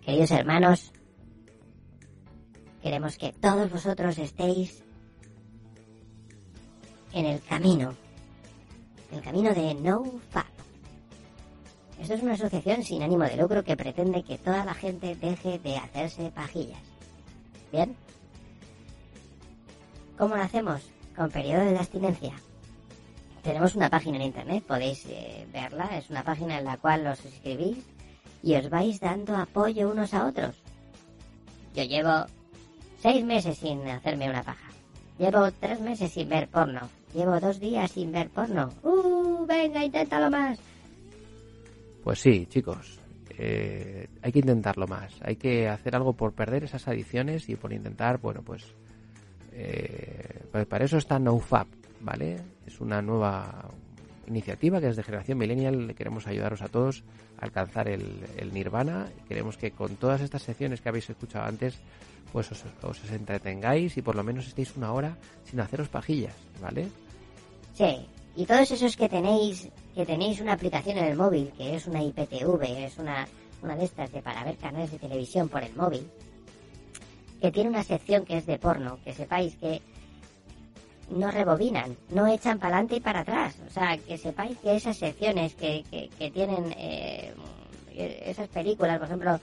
[0.00, 0.92] Queridos hermanos,
[2.80, 4.84] queremos que todos vosotros estéis
[7.12, 7.96] en el camino,
[9.10, 10.46] el camino de No Fab.
[12.00, 15.58] Esto es una asociación sin ánimo de lucro que pretende que toda la gente deje
[15.58, 16.82] de hacerse pajillas.
[17.72, 17.96] ¿Bien?
[20.16, 20.80] ¿Cómo lo hacemos?
[21.16, 22.34] Con periodo de abstinencia.
[23.46, 27.20] Tenemos una página en internet, podéis eh, verla, es una página en la cual os
[27.20, 27.78] suscribís
[28.42, 30.60] y os vais dando apoyo unos a otros.
[31.72, 32.26] Yo llevo
[33.00, 34.68] seis meses sin hacerme una paja.
[35.16, 36.88] Llevo tres meses sin ver porno.
[37.14, 38.68] Llevo dos días sin ver porno.
[38.82, 39.46] ¡Uh!
[39.46, 40.58] Venga, inténtalo más.
[42.02, 42.98] Pues sí, chicos,
[43.38, 45.14] eh, hay que intentarlo más.
[45.22, 48.64] Hay que hacer algo por perder esas adicciones y por intentar, bueno, pues,
[49.52, 51.68] eh, pues para eso está NoFap,
[52.06, 52.36] ¿vale?
[52.66, 53.68] Es una nueva
[54.28, 57.02] iniciativa que desde Generación Millennial queremos ayudaros a todos
[57.38, 59.06] a alcanzar el, el nirvana.
[59.28, 61.78] Queremos que con todas estas secciones que habéis escuchado antes,
[62.32, 66.86] pues os, os entretengáis y por lo menos estéis una hora sin haceros pajillas, ¿vale?
[67.74, 71.86] Sí, y todos esos que tenéis que tenéis una aplicación en el móvil, que es
[71.86, 73.26] una IPTV, es una,
[73.62, 76.06] una de estas de para ver canales de televisión por el móvil,
[77.40, 79.80] que tiene una sección que es de porno, que sepáis que
[81.10, 83.56] no rebobinan, no echan para adelante y para atrás.
[83.66, 87.34] O sea, que sepáis que esas secciones que, que, que tienen eh,
[87.96, 89.40] esas películas, por ejemplo,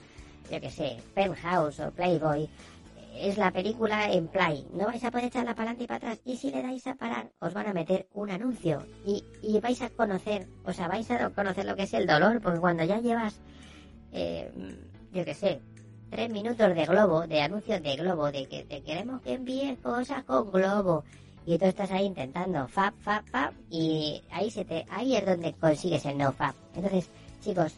[0.50, 2.48] yo que sé, Penthouse o Playboy,
[3.16, 4.66] es la película en play.
[4.72, 6.20] No vais a poder echarla para adelante y para atrás.
[6.24, 8.84] Y si le dais a parar, os van a meter un anuncio.
[9.06, 12.40] Y, y vais a conocer, o sea, vais a conocer lo que es el dolor,
[12.40, 13.40] porque cuando ya llevas,
[14.12, 14.50] eh,
[15.12, 15.60] yo que sé,
[16.10, 20.24] tres minutos de globo, de anuncio de globo, de que te queremos que envíes cosas
[20.24, 21.04] con globo.
[21.46, 25.52] Y tú estás ahí intentando fab, fab, fab, y ahí se te, ahí es donde
[25.54, 26.54] consigues el no fab.
[26.74, 27.10] Entonces,
[27.42, 27.74] chicos,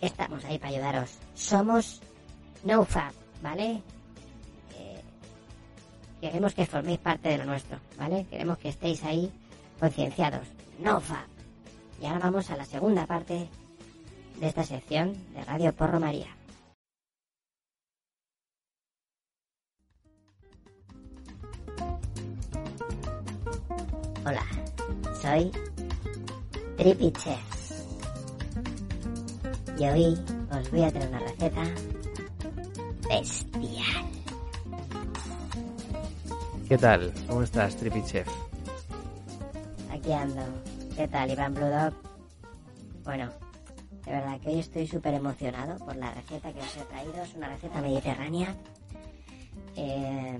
[0.00, 1.18] estamos ahí para ayudaros.
[1.34, 2.00] Somos
[2.64, 3.82] NoFab, ¿vale?
[4.78, 5.02] Eh,
[6.20, 8.26] queremos que forméis parte de lo nuestro, ¿vale?
[8.30, 9.30] Queremos que estéis ahí
[9.78, 10.46] concienciados.
[10.80, 11.26] NoFab.
[12.00, 13.48] Y ahora vamos a la segunda parte
[14.40, 16.28] de esta sección de Radio Porro María.
[24.28, 24.44] Hola,
[25.22, 25.52] soy
[26.76, 27.12] Trippy.
[29.78, 30.18] Y hoy
[30.50, 31.62] os voy a traer una receta
[33.08, 34.04] bestial.
[36.68, 37.12] ¿Qué tal?
[37.28, 38.26] ¿Cómo estás, Trippy Chef?
[39.92, 40.42] Aquí ando.
[40.96, 41.94] ¿Qué tal, Iván Blue Dog?
[43.04, 43.30] Bueno,
[44.06, 47.22] de verdad que hoy estoy súper emocionado por la receta que os he traído.
[47.22, 48.56] Es una receta mediterránea.
[49.76, 50.36] Eh,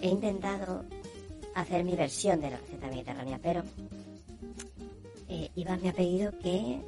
[0.00, 0.84] he intentado
[1.54, 3.62] hacer mi versión de la receta mediterránea, pero
[5.28, 6.80] eh, Iván me ha pedido que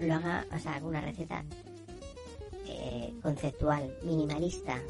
[0.00, 1.44] lo haga, o sea, haga una receta
[2.66, 4.80] eh, conceptual, minimalista.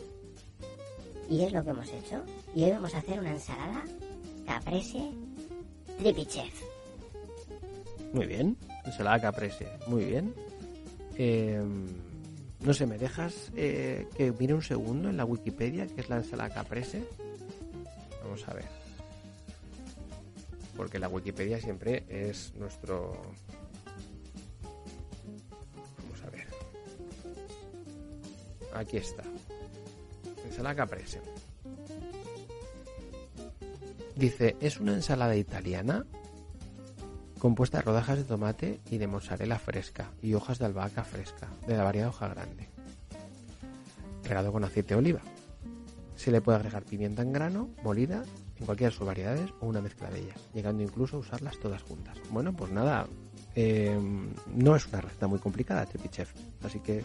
[1.29, 2.23] Y es lo que hemos hecho.
[2.55, 3.83] Y hoy vamos a hacer una ensalada
[4.47, 5.11] caprese
[5.99, 6.63] tripichef.
[8.13, 8.57] Muy bien.
[8.85, 9.67] Ensalada caprese.
[9.87, 10.35] Muy bien.
[11.17, 11.63] Eh,
[12.61, 16.17] no sé, ¿me dejas eh, que mire un segundo en la Wikipedia qué es la
[16.17, 17.05] ensalada caprese?
[18.35, 18.65] Vamos a ver.
[20.77, 23.13] Porque la Wikipedia siempre es nuestro...
[26.03, 26.49] Vamos a ver.
[28.75, 29.23] Aquí está.
[30.45, 31.21] Ensalada caprese.
[34.17, 36.05] Dice, es una ensalada italiana
[37.39, 41.77] compuesta de rodajas de tomate y de mozzarella fresca y hojas de albahaca fresca, de
[41.77, 42.69] la variedad hoja grande,
[44.25, 45.21] regado con aceite de oliva.
[46.25, 48.25] Se le puede agregar pimienta en grano, molida,
[48.59, 51.83] en cualquiera de sus variedades o una mezcla de ellas, llegando incluso a usarlas todas
[51.83, 52.17] juntas.
[52.31, 53.07] Bueno, pues nada,
[53.55, 54.01] eh,
[54.55, 56.33] no es una receta muy complicada, Chef,
[56.65, 57.05] así que,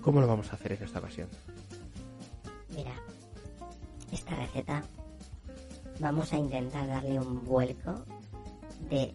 [0.00, 1.28] ¿cómo lo vamos a hacer en esta ocasión?
[2.74, 2.94] Mira,
[4.10, 4.82] esta receta
[6.00, 8.06] vamos a intentar darle un vuelco
[8.88, 9.14] de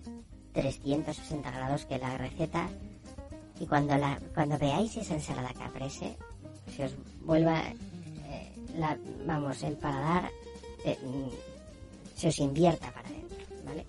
[0.52, 2.70] 360 grados que la receta
[3.60, 6.16] y cuando la cuando veáis esa ensalada caprese
[6.76, 7.64] se os vuelva
[8.76, 10.32] la, vamos el paladar
[10.86, 10.98] eh,
[12.16, 13.86] se os invierta para adentro vale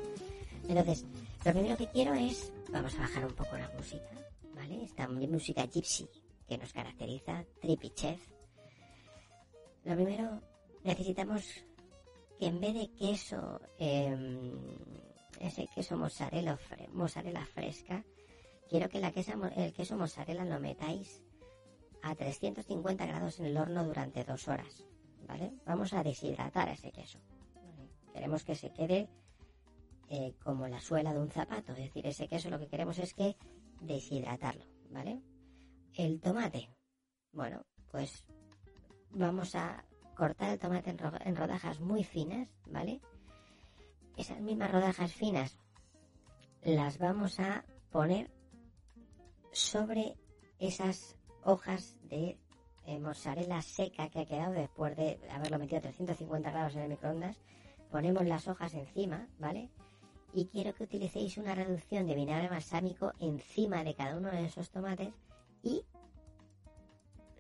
[0.69, 1.05] entonces
[1.45, 4.11] lo primero que quiero es vamos a bajar un poco la música
[4.55, 6.09] vale esta música gypsy
[6.49, 8.21] que nos caracteriza trippy chef.
[9.85, 10.41] Lo primero
[10.83, 11.43] necesitamos
[12.39, 14.17] que en vez de queso eh,
[15.41, 16.59] ese queso mozzarella,
[16.93, 18.05] mozzarella fresca,
[18.69, 21.23] quiero que la queso, el queso mozzarella lo metáis
[22.05, 24.85] a 350 grados en el horno durante dos horas.
[25.27, 25.53] ¿Vale?
[25.65, 27.19] Vamos a deshidratar ese queso.
[28.13, 29.09] Queremos que se quede
[30.11, 31.73] eh, como la suela de un zapato.
[31.73, 33.37] Es decir, ese queso lo que queremos es que
[33.81, 34.65] deshidratarlo.
[34.91, 35.23] ¿Vale?
[35.95, 36.69] El tomate.
[37.33, 38.27] Bueno, pues
[39.11, 43.01] vamos a cortar el tomate en, en rodajas muy finas, ¿vale?
[44.17, 45.57] esas mismas rodajas finas
[46.63, 48.31] las vamos a poner
[49.53, 50.17] sobre
[50.59, 52.39] esas hojas de
[52.87, 56.89] eh, mozzarella seca que ha quedado después de haberlo metido a 350 grados en el
[56.91, 57.41] microondas.
[57.91, 59.71] Ponemos las hojas encima, ¿vale?
[60.33, 64.71] Y quiero que utilicéis una reducción de vinagre balsámico encima de cada uno de esos
[64.71, 65.15] tomates.
[65.63, 65.85] Y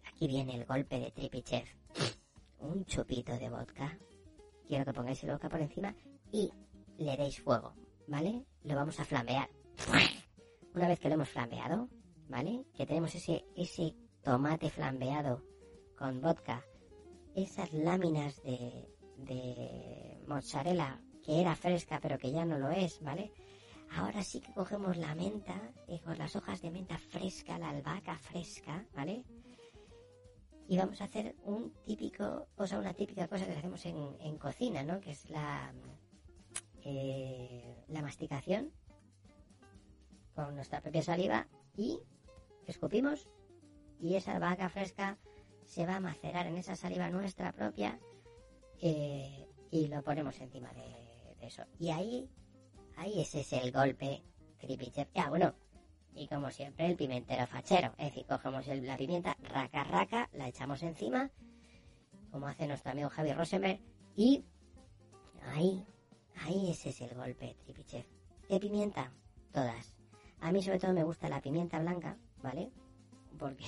[0.06, 1.68] aquí viene el golpe de Trippy Chef.
[2.60, 3.98] Un chupito de vodka.
[4.66, 5.94] Quiero que pongáis el vodka por encima
[6.32, 6.50] y
[6.98, 7.74] le deis fuego,
[8.06, 8.46] ¿vale?
[8.62, 9.50] Lo vamos a flamear.
[10.74, 11.88] Una vez que lo hemos flambeado,
[12.28, 12.64] ¿vale?
[12.74, 15.42] Que tenemos ese, ese tomate flambeado
[15.96, 16.64] con vodka,
[17.34, 23.32] esas láminas de, de mozzarella que era fresca pero que ya no lo es, ¿vale?
[23.96, 28.16] Ahora sí que cogemos la menta, eh, con las hojas de menta fresca, la albahaca
[28.18, 29.24] fresca, ¿vale?
[30.66, 34.38] Y vamos a hacer un típico, o sea, una típica cosa que hacemos en, en
[34.38, 35.00] cocina, ¿no?
[35.00, 35.72] Que es la,
[36.82, 38.72] eh, la masticación
[40.34, 42.00] con nuestra propia saliva y
[42.66, 43.28] escupimos
[44.00, 45.18] y esa vaca fresca
[45.64, 47.98] se va a macerar en esa saliva nuestra propia
[48.80, 51.04] eh, y lo ponemos encima de,
[51.40, 51.62] eso.
[51.78, 52.30] Y ahí,
[52.96, 54.22] ahí ese es el golpe
[54.58, 55.08] creepy chef.
[55.14, 55.54] Ah, bueno,
[56.14, 57.92] y como siempre el pimentero fachero.
[57.98, 61.30] Es decir, cogemos la pimienta, raca, raca, la echamos encima,
[62.30, 63.78] como hace nuestro amigo Javi Rosenberg,
[64.16, 64.44] y
[65.54, 65.84] ahí
[66.42, 68.06] Ahí ese es el golpe, Tripichef.
[68.48, 69.12] ¿Qué pimienta?
[69.52, 69.93] Todas.
[70.44, 72.70] A mí sobre todo me gusta la pimienta blanca, ¿vale?
[73.38, 73.64] Porque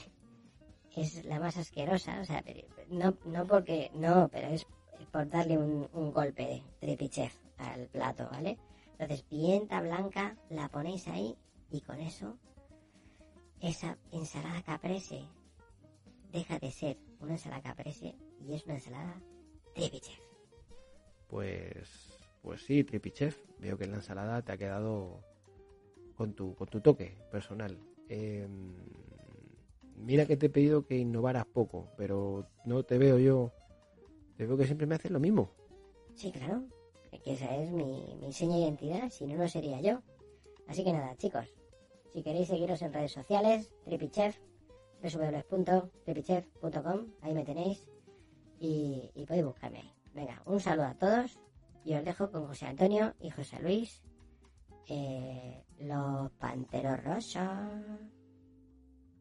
[0.97, 2.45] es la más asquerosa, o sea,
[2.91, 4.67] no, no porque, no, pero es
[5.11, 8.59] por darle un, un golpe de tripichef al plato, ¿vale?
[8.93, 11.35] Entonces, pimienta blanca la ponéis ahí
[11.71, 12.37] y con eso
[13.61, 15.25] esa ensalada caprese
[16.31, 18.15] deja de ser una ensalada caprese
[18.47, 19.19] y es una ensalada
[19.75, 20.21] tripichef.
[21.27, 23.39] Pues, pues sí, Tripichef.
[23.61, 25.25] Veo que la ensalada te ha quedado
[26.16, 27.79] con tu, con tu toque personal.
[28.09, 28.46] Eh,
[29.96, 33.52] mira que te he pedido que innovaras poco, pero no te veo yo.
[34.37, 35.50] Te veo que siempre me haces lo mismo.
[36.14, 36.64] Sí, claro.
[37.12, 40.00] Es que esa es mi, mi seña de identidad, si no, no sería yo.
[40.66, 41.55] Así que nada, chicos.
[42.12, 44.38] Si queréis seguiros en redes sociales, Tripichef,
[45.02, 47.87] www.tripichef.com, ahí me tenéis
[48.59, 49.92] y, y podéis buscarme ahí.
[50.14, 51.38] Venga, un saludo a todos
[51.85, 54.02] y os dejo con José Antonio y José Luis,
[54.88, 57.49] eh, los Panteros Rosos.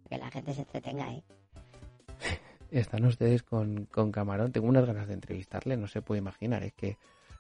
[0.10, 1.24] Que la gente se entretenga ahí.
[2.72, 4.52] Están ustedes con, con Camarón.
[4.52, 6.64] Tengo unas ganas de entrevistarle, no se puede imaginar.
[6.64, 6.98] Es que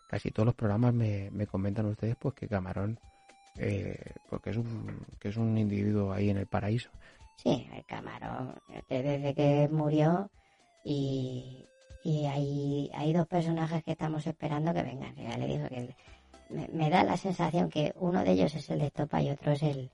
[0.10, 3.00] casi todos los programas me, me comentan ustedes pues que Camarón,
[3.58, 6.90] eh, porque es un, que es un individuo ahí en el paraíso.
[7.38, 10.30] Sí, el camarón, este, desde que murió
[10.86, 11.66] y,
[12.04, 15.14] y hay, hay dos personajes que estamos esperando que vengan.
[15.16, 15.96] Ya le digo que el-
[16.50, 19.52] me, me da la sensación que uno de ellos es el de Estopa y otro
[19.52, 19.90] es el,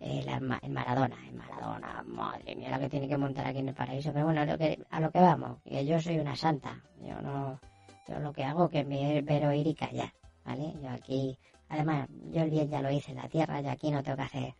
[0.00, 1.16] el, el Maradona.
[1.28, 4.12] El Maradona, madre mía, la que tiene que montar aquí en el paraíso.
[4.12, 6.82] Pero bueno, a lo que, a lo que vamos, que yo soy una santa.
[7.02, 7.60] Yo no,
[8.08, 10.12] yo lo que hago que me ver oír y callar,
[10.44, 10.74] ¿vale?
[10.82, 14.02] Yo aquí, además, yo el bien ya lo hice en la tierra, yo aquí no
[14.02, 14.54] tengo que hacer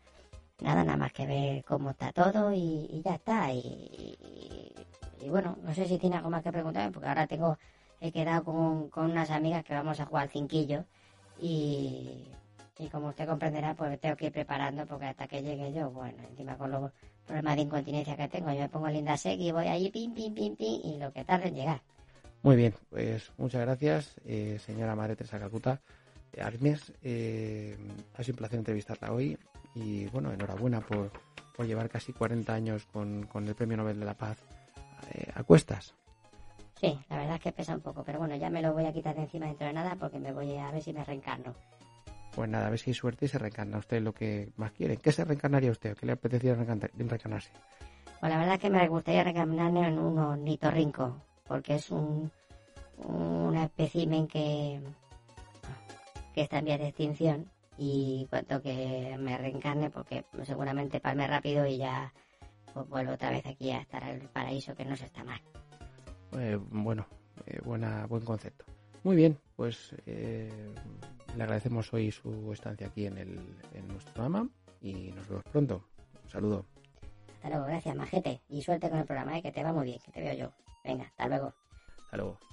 [0.61, 3.53] nada, nada más que ver cómo está todo y, y ya está.
[3.53, 7.59] Y bueno, no sé si tiene algo más que preguntarme, porque ahora tengo,
[8.01, 10.85] he quedado con, con unas amigas que vamos a jugar al cinquillo
[11.41, 12.25] y,
[12.79, 16.23] y como usted comprenderá, pues tengo que ir preparando porque hasta que llegue yo, bueno,
[16.29, 16.91] encima con los
[17.27, 20.35] problemas de incontinencia que tengo, yo me pongo linda sec y voy allí, pim, pim,
[20.35, 21.83] pim, pim, y lo que tarde en llegar.
[22.43, 25.81] Muy bien, pues muchas gracias, eh, señora Madre Teresa Calcuta.
[26.33, 27.77] Eh, Agnes, eh,
[28.15, 29.37] ha sido un placer entrevistarla hoy
[29.75, 31.11] y bueno, enhorabuena por,
[31.57, 34.39] por llevar casi 40 años con, con el Premio Nobel de la Paz
[35.13, 35.95] eh, a cuestas.
[36.81, 38.93] Sí, la verdad es que pesa un poco, pero bueno, ya me lo voy a
[38.93, 41.55] quitar de encima dentro de nada porque me voy a ver si me reencarno.
[42.35, 44.97] Pues nada, a ver si hay suerte y se reencarna usted lo que más quiere.
[44.97, 45.95] ¿Qué se reencarnaría usted?
[45.95, 47.51] ¿Qué le apetecería reencarnar- reencarnarse?
[48.21, 52.31] Pues la verdad es que me gustaría reencarnarme en un ornitorrinco, porque es un,
[52.99, 54.81] un espécimen que,
[56.35, 61.67] que está en vía de extinción y cuanto que me reencarne, porque seguramente palme rápido
[61.67, 62.11] y ya
[62.73, 65.41] pues vuelvo otra vez aquí a estar en el paraíso, que no se está mal.
[66.39, 67.07] Eh, bueno,
[67.47, 68.65] eh, buena, buen concepto.
[69.03, 70.75] Muy bien, pues eh,
[71.37, 73.39] le agradecemos hoy su estancia aquí en, el,
[73.75, 74.49] en nuestro programa
[74.81, 75.85] y nos vemos pronto.
[76.25, 76.67] Un saludo.
[77.37, 79.43] Hasta luego, gracias, majete, y suerte con el programa, ¿eh?
[79.43, 80.53] que te va muy bien, que te veo yo.
[80.85, 81.55] Venga, hasta luego.
[82.05, 82.50] Hasta luego.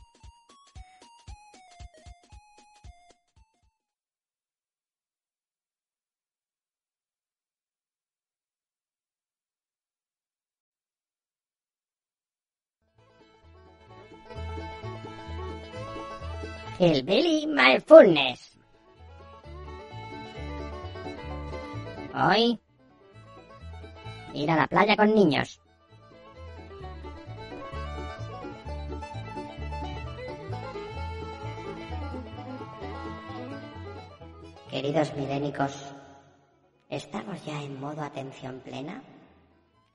[16.80, 18.56] Hillbilly Mindfulness.
[22.14, 22.60] Hoy,
[24.36, 25.60] ir a la playa con niños.
[34.70, 35.96] Queridos milénicos,
[36.90, 39.02] ¿estamos ya en modo atención plena?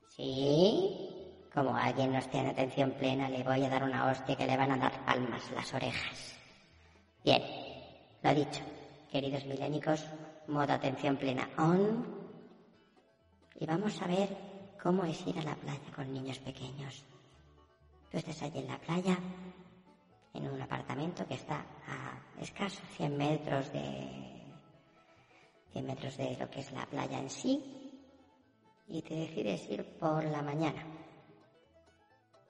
[0.09, 1.09] ¿Sí?
[1.53, 4.57] Como alguien no esté en atención plena, le voy a dar una hostia que le
[4.57, 6.42] van a dar palmas las orejas.
[7.23, 7.41] Bien,
[8.21, 8.61] lo dicho,
[9.09, 10.05] queridos milénicos,
[10.47, 12.05] modo atención plena on.
[13.55, 14.27] Y vamos a ver
[14.81, 17.05] cómo es ir a la playa con niños pequeños.
[18.11, 19.17] Tú estás allí en la playa,
[20.33, 24.33] en un apartamento que está a escasos 100 metros de
[25.71, 27.63] 100 metros de lo que es la playa en sí,
[28.89, 30.83] y te decides ir por la mañana.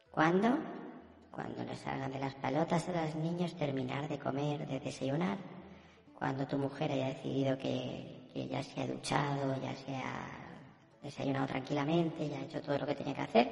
[0.09, 0.57] ¿Cuándo?
[1.33, 5.37] Cuando les salgan de las pelotas a los niños terminar de comer, de desayunar,
[6.17, 10.27] cuando tu mujer haya decidido que, que ya se ha duchado, ya se ha
[11.01, 13.47] desayunado tranquilamente, ya ha hecho todo lo que tenía que hacer,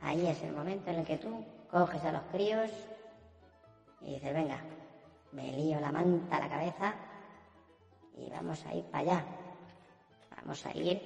[0.00, 2.70] ahí es el momento en el que tú coges a los críos
[4.00, 4.60] y dices, venga,
[5.32, 6.94] me lío la manta a la cabeza
[8.16, 9.24] y vamos a ir para allá.
[10.36, 11.00] Vamos a ir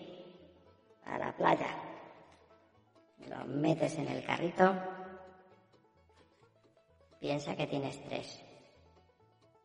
[1.04, 1.68] a la playa.
[3.28, 4.74] Los metes en el carrito.
[7.24, 8.44] Piensa que tienes tres.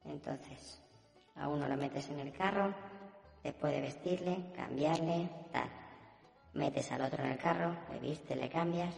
[0.05, 0.82] Entonces,
[1.36, 2.74] a uno lo metes en el carro,
[3.43, 5.70] después de vestirle, cambiarle, tal.
[6.53, 8.95] Metes al otro en el carro, le vistes, le cambias.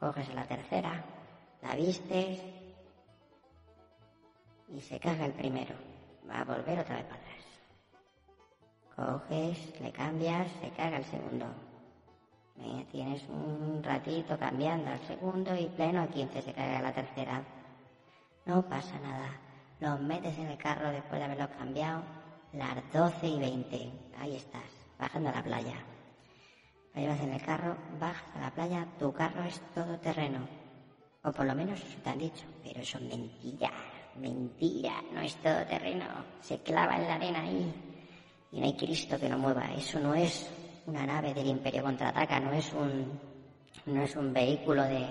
[0.00, 1.04] Coges a la tercera,
[1.60, 2.40] la vistes
[4.68, 5.74] y se caga el primero.
[6.26, 7.44] Va a volver otra vez para atrás.
[8.96, 11.67] Coges, le cambias, se carga el segundo.
[12.90, 17.42] Tienes un ratito cambiando al segundo y pleno a 15 se carga la tercera.
[18.46, 19.30] No pasa nada.
[19.78, 22.02] Los metes en el carro después de haberlo cambiado.
[22.52, 23.92] Las 12 y 20.
[24.18, 24.64] Ahí estás,
[24.98, 25.76] bajando a la playa.
[26.94, 30.48] Llevas en el carro, bajas a la playa, tu carro es todo terreno.
[31.22, 32.46] O por lo menos eso te han dicho.
[32.64, 33.70] Pero eso es mentira.
[34.16, 36.06] Mentira, no es todo terreno.
[36.40, 37.72] Se clava en la arena ahí.
[38.50, 39.72] Y no hay Cristo que lo mueva.
[39.74, 40.50] Eso no es
[40.88, 43.20] una nave del Imperio contraataca, no es un,
[43.84, 45.06] no es un vehículo de,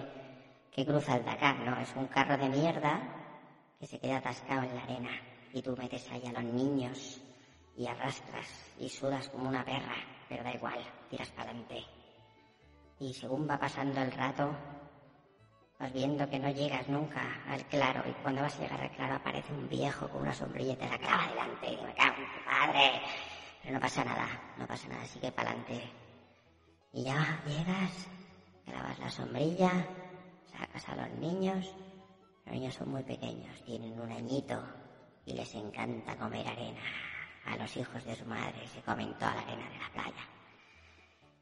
[0.71, 2.99] que cruza el Dakar, no, es un carro de mierda
[3.80, 5.11] que se queda atascado en la arena
[5.53, 7.21] y tú metes ahí a los niños
[7.78, 8.47] y arrastras
[8.80, 9.95] y sudas como una perra,
[10.28, 10.80] pero da igual,
[11.11, 11.86] tiras para adelante.
[12.99, 14.49] Y según va pasando el rato,
[15.80, 19.13] vas viendo que no llegas nunca al claro y cuando vas a llegar al claro
[19.13, 22.34] aparece un viejo con una sombrilla y te la clava delante y me cago en
[22.34, 23.01] tu padre.
[23.68, 25.91] Pero no pasa nada, no pasa nada, sigue para adelante.
[26.93, 28.07] Y ya llegas,
[28.65, 29.86] grabas la sombrilla,
[30.49, 31.76] sacas a los niños.
[32.45, 34.63] Los niños son muy pequeños, tienen un añito
[35.26, 36.80] y les encanta comer arena.
[37.45, 40.30] A los hijos de su madre se comen toda la arena de la playa.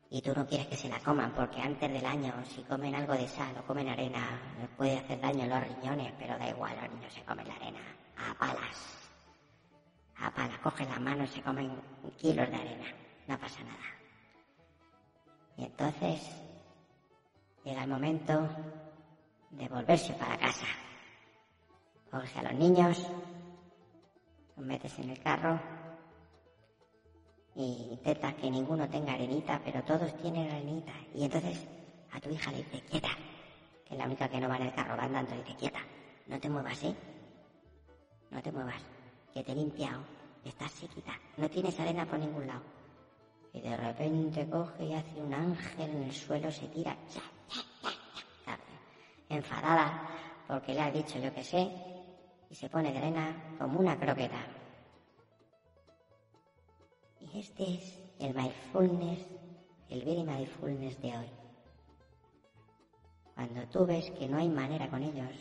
[0.09, 3.13] Y tú no quieres que se la coman porque antes del año, si comen algo
[3.13, 6.75] de sal o comen arena, les puede hacer daño en los riñones, pero da igual,
[6.81, 7.81] los niños se comen la arena
[8.17, 9.04] a palas
[10.19, 11.71] a pala, cogen la mano y se comen
[12.17, 12.87] kilos de arena.
[13.27, 13.85] No pasa nada.
[15.57, 16.21] Y entonces
[17.63, 18.49] llega el momento
[19.51, 20.65] de volverse para casa.
[22.11, 23.07] Coges a los niños,
[24.55, 25.59] los metes en el carro
[27.55, 30.91] y intentas que ninguno tenga arenita, pero todos tienen arenita.
[31.13, 31.65] Y entonces
[32.11, 33.09] a tu hija le dice, quieta,
[33.85, 35.79] que es la única que no va en el carro, va andando, y dice, quieta,
[36.27, 36.95] no te muevas, ¿eh?
[38.31, 38.94] No te muevas
[39.35, 40.01] que te he limpiado,
[40.45, 42.63] estás sequita, no tienes arena por ningún lado.
[43.51, 46.95] Y de repente coge y hace un ángel en el suelo, se tira,
[49.27, 50.07] enfadada
[50.47, 51.69] porque le ha dicho yo que sé,
[52.49, 54.39] y se pone de arena como una croqueta.
[57.19, 59.19] Y este es el mindfulness,
[59.89, 61.29] el very mindfulness de hoy.
[63.33, 65.35] Cuando tú ves que no hay manera con ellos,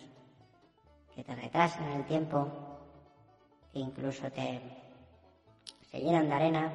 [1.15, 2.74] que te retrasan el tiempo,
[3.75, 4.61] incluso te
[5.91, 6.73] se llenan de arena.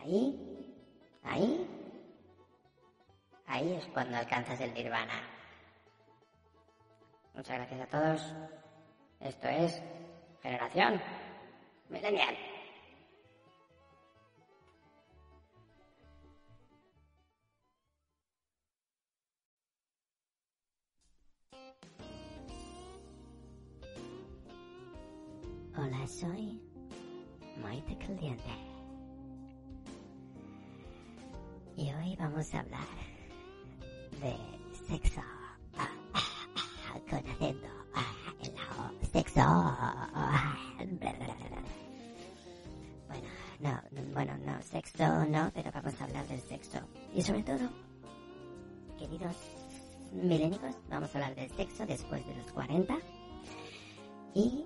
[0.00, 0.66] Ahí,
[1.22, 1.66] ahí,
[3.46, 5.22] ahí es cuando alcanzas el nirvana.
[7.34, 8.34] Muchas gracias a todos.
[9.20, 9.80] Esto es
[10.42, 11.00] Generación
[11.88, 12.51] Millennial.
[26.06, 26.60] Soy
[27.62, 28.42] Maite Caliente.
[31.76, 32.86] Y hoy vamos a hablar
[34.20, 34.36] de
[34.88, 35.20] sexo.
[37.10, 37.68] Conociendo
[38.40, 39.40] el sexo.
[43.08, 43.28] Bueno,
[43.60, 43.82] no,
[44.12, 46.80] bueno, no, sexo no, pero vamos a hablar del sexo.
[47.14, 47.70] Y sobre todo,
[48.98, 49.36] queridos
[50.12, 52.98] milénicos, vamos a hablar del sexo después de los 40
[54.34, 54.64] y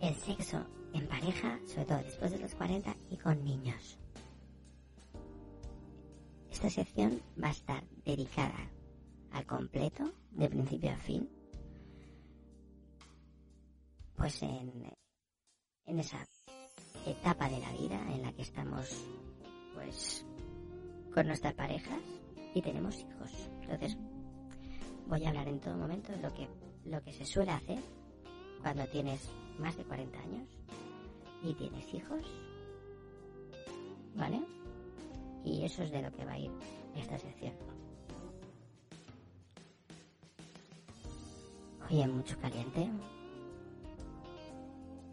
[0.00, 3.98] el sexo en pareja, sobre todo después de los 40 y con niños.
[6.50, 8.70] Esta sección va a estar dedicada
[9.32, 11.28] al completo, de principio a fin,
[14.16, 14.92] pues en,
[15.86, 16.26] en esa
[17.06, 19.04] etapa de la vida en la que estamos,
[19.74, 20.26] pues,
[21.14, 22.00] con nuestras parejas
[22.54, 23.50] y tenemos hijos.
[23.62, 23.96] Entonces,
[25.06, 26.48] voy a hablar en todo momento de lo que,
[26.84, 27.78] lo que se suele hacer
[28.62, 29.30] cuando tienes
[29.60, 30.48] más de 40 años
[31.42, 32.22] y tienes hijos,
[34.14, 34.40] ¿vale?
[35.44, 36.50] Y eso es de lo que va a ir
[36.96, 37.54] esta sección.
[41.88, 42.88] Oye, mucho caliente.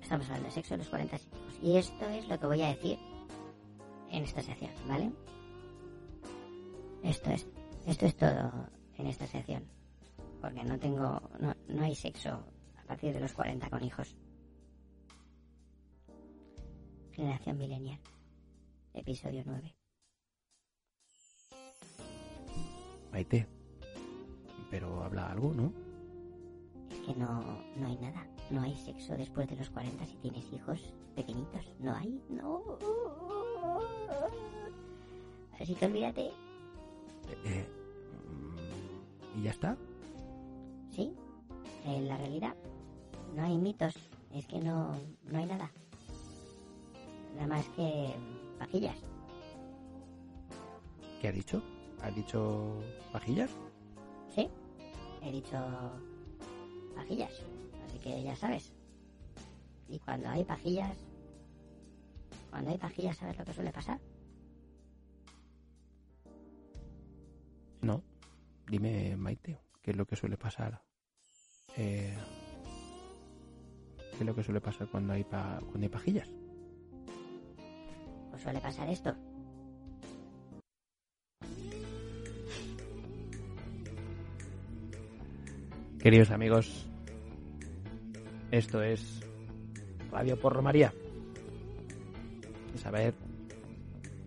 [0.01, 1.27] Estamos hablando de sexo de los 40 hijos.
[1.61, 2.99] Y esto es lo que voy a decir
[4.11, 5.11] en esta sección, ¿vale?
[7.03, 7.47] Esto es,
[7.85, 9.63] esto es todo en esta sección.
[10.39, 12.29] Porque no tengo, no, no hay sexo
[12.77, 14.15] a partir de los 40 con hijos.
[17.17, 17.99] Generación Millennial,
[18.93, 19.75] episodio 9.
[23.11, 23.47] Maite,
[24.69, 25.73] pero habla algo, ¿no?
[26.91, 27.41] Es que no,
[27.75, 28.27] no hay nada.
[28.51, 31.65] No hay sexo después de los 40 si tienes hijos pequeñitos.
[31.79, 32.77] No hay, no.
[35.59, 36.29] Así que olvídate.
[37.45, 37.65] Eh,
[39.35, 39.75] ¿Y ya está?
[40.91, 41.15] Sí,
[41.83, 42.55] en la realidad
[43.35, 43.95] no hay mitos.
[44.35, 45.71] Es que no, no hay nada.
[47.37, 48.13] Nada más que
[48.59, 48.97] pajillas.
[51.21, 51.61] ¿Qué ha dicho?
[52.01, 52.79] ¿Ha dicho
[53.11, 53.49] pajillas?
[54.35, 54.49] Sí,
[55.23, 55.57] he dicho
[56.95, 57.31] pajillas.
[57.85, 58.73] Así que ya sabes.
[59.87, 60.97] Y cuando hay pajillas,
[62.49, 63.99] cuando hay pajillas, ¿sabes lo que suele pasar?
[67.81, 68.03] No.
[68.67, 70.83] Dime, Maite, ¿qué es lo que suele pasar?
[71.77, 72.17] Eh,
[74.11, 76.29] ¿Qué es lo que suele pasar cuando hay, pa- cuando hay pajillas?
[78.47, 79.13] Suele pasar esto.
[85.99, 86.87] Queridos amigos,
[88.49, 89.19] esto es
[90.11, 90.93] Radio Porro María.
[92.77, 93.13] Saber,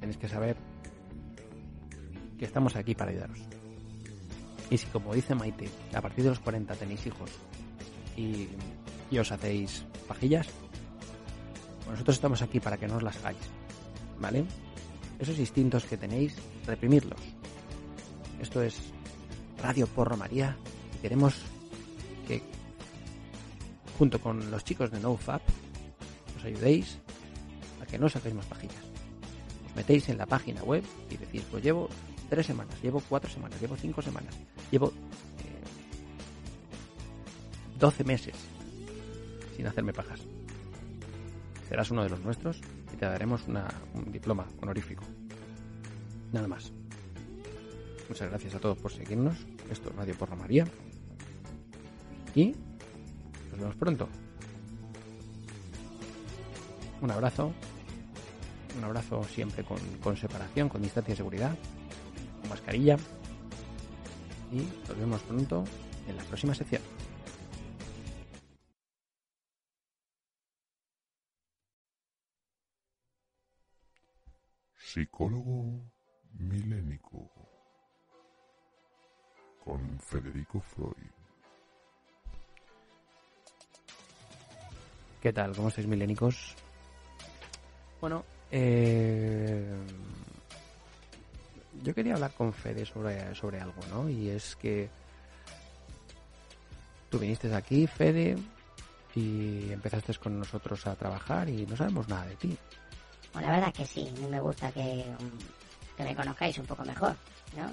[0.00, 0.58] tenéis que saber
[2.38, 3.40] que estamos aquí para ayudaros.
[4.68, 7.30] Y si, como dice Maite, a partir de los 40 tenéis hijos
[8.18, 8.48] y,
[9.10, 10.46] y os hacéis pajillas,
[11.88, 13.59] nosotros estamos aquí para que no os las hagáis.
[14.20, 14.44] ¿Vale?
[15.18, 16.34] Esos instintos que tenéis,
[16.66, 17.20] reprimirlos.
[18.40, 18.78] Esto es
[19.62, 20.56] Radio Porro María
[20.96, 21.34] y queremos
[22.26, 22.42] que
[23.98, 25.42] junto con los chicos de NoFap
[26.36, 26.98] os ayudéis
[27.82, 28.84] a que no saquéis más pajillas.
[29.68, 31.88] Os metéis en la página web y decís, pues llevo
[32.28, 34.34] tres semanas, llevo cuatro semanas, llevo cinco semanas,
[34.70, 35.60] llevo eh,
[37.78, 38.34] 12 meses
[39.56, 40.20] sin hacerme pajas.
[41.68, 42.60] Serás uno de los nuestros
[43.00, 45.02] te daremos una- un diploma honorífico.
[46.32, 46.70] Nada más.
[48.10, 49.36] Muchas gracias a todos por seguirnos.
[49.70, 50.66] Esto es Radio Porra María.
[52.34, 52.54] Y
[53.50, 54.06] nos vemos pronto.
[57.00, 57.52] Un abrazo.
[58.76, 61.56] Un abrazo siempre con, con separación, con distancia de seguridad,
[62.42, 62.98] con mascarilla.
[64.52, 65.64] Y nos vemos pronto
[66.06, 66.82] en la próxima sección.
[74.92, 75.88] Psicólogo
[76.40, 77.30] milénico.
[79.62, 81.12] Con Federico Freud.
[85.22, 85.54] ¿Qué tal?
[85.54, 86.56] ¿Cómo estáis, milénicos?
[88.00, 89.76] Bueno, eh,
[91.84, 94.10] yo quería hablar con Fede sobre, sobre algo, ¿no?
[94.10, 94.90] Y es que
[97.08, 98.36] tú viniste aquí, Fede,
[99.14, 102.58] y empezaste con nosotros a trabajar y no sabemos nada de ti.
[103.32, 105.30] Bueno, la verdad que sí, a mí me gusta que, um,
[105.96, 107.16] que me conozcáis un poco mejor,
[107.56, 107.70] ¿no?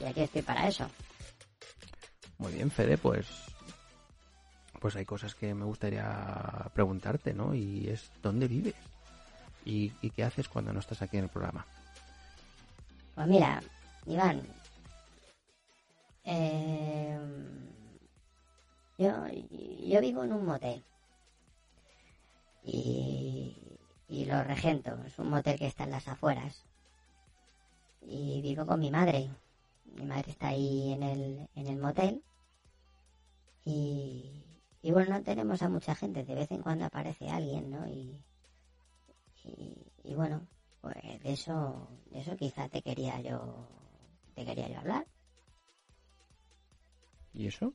[0.00, 0.88] Y, y aquí estoy para eso.
[2.38, 3.26] Muy bien, Fede, pues
[4.80, 7.54] pues hay cosas que me gustaría preguntarte, ¿no?
[7.54, 8.74] Y es ¿dónde vives?
[9.64, 11.66] ¿Y, y qué haces cuando no estás aquí en el programa?
[13.14, 13.60] Pues mira,
[14.06, 14.42] Iván,
[16.24, 17.18] eh,
[18.98, 20.84] yo, yo vivo en un motel
[22.62, 23.45] y,
[24.08, 24.96] y lo regento.
[25.04, 26.64] Es un motel que está en las afueras
[28.00, 29.30] y vivo con mi madre.
[29.84, 32.22] Mi madre está ahí en el, en el motel
[33.64, 34.44] y,
[34.82, 36.24] y bueno, no tenemos a mucha gente.
[36.24, 37.86] De vez en cuando aparece alguien, ¿no?
[37.88, 38.22] Y,
[40.04, 40.46] y, bueno,
[40.80, 43.68] pues de eso, de eso quizá te quería yo,
[44.34, 45.06] te quería yo hablar.
[47.34, 47.74] ¿Y eso?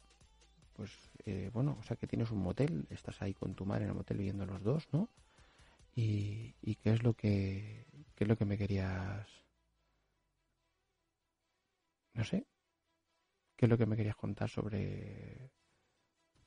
[0.74, 0.92] Pues
[1.26, 3.96] eh, bueno, o sea que tienes un motel, estás ahí con tu madre en el
[3.96, 5.10] motel viviendo los dos, ¿no?
[5.96, 7.86] ¿Y, y qué es lo que
[8.16, 9.28] qué es lo que me querías
[12.14, 12.46] no sé
[13.56, 15.52] qué es lo que me querías contar sobre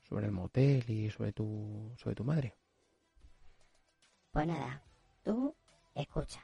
[0.01, 2.55] sobre el motel y sobre tu sobre tu madre?
[4.31, 4.83] Pues nada,
[5.23, 5.55] tú
[5.95, 6.41] escucha.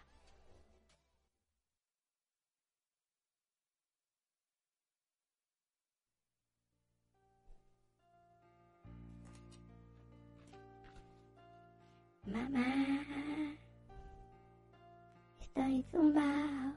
[12.31, 13.57] Mamá,
[15.41, 16.73] estoy zumbao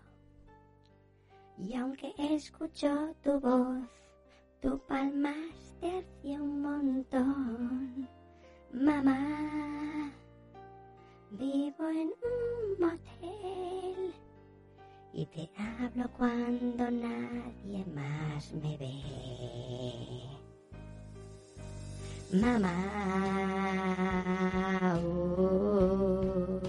[1.56, 3.88] y aunque escucho tu voz,
[4.60, 8.08] tu palmas tercia un montón.
[8.72, 10.10] Mamá,
[11.30, 14.14] vivo en un motel
[15.12, 20.33] y te hablo cuando nadie más me ve.
[22.32, 22.72] Mamá,
[25.04, 26.60] uh,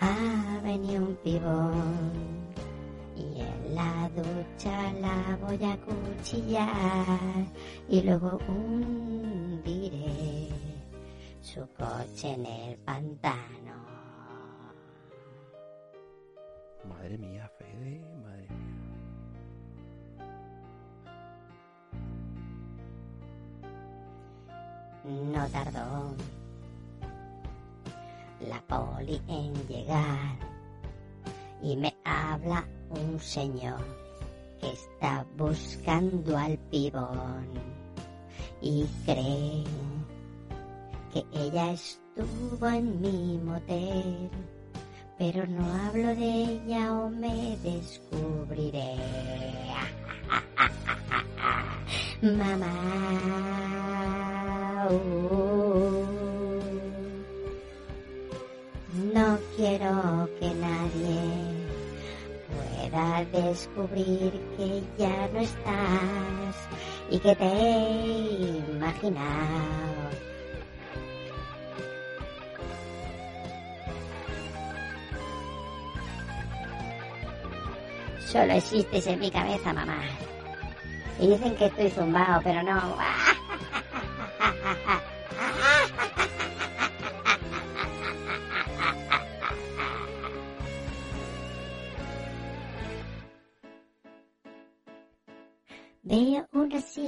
[0.00, 2.54] ha venido un pibón
[3.16, 7.44] y en la ducha la voy a cuchillar
[7.88, 10.48] y luego hundiré
[11.42, 13.74] su coche en el pantano.
[16.88, 18.00] Madre mía, Fede,
[25.04, 26.14] No tardó.
[28.40, 30.38] la poli en llegar
[31.62, 33.84] y me habla un señor
[34.60, 37.48] que está buscando al pibón
[38.60, 39.64] y cree
[41.12, 44.30] que ella estuvo en mi motel,
[45.18, 48.96] pero no hablo de ella o me descubriré.
[52.22, 53.59] Mamá.
[59.14, 61.20] No quiero que nadie
[62.48, 66.56] pueda descubrir que ya no estás
[67.10, 70.10] y que te he imaginado.
[78.26, 80.02] Solo existes en mi cabeza, mamá.
[81.18, 82.96] Y dicen que estoy zumbao, pero no.
[82.96, 83.39] Veo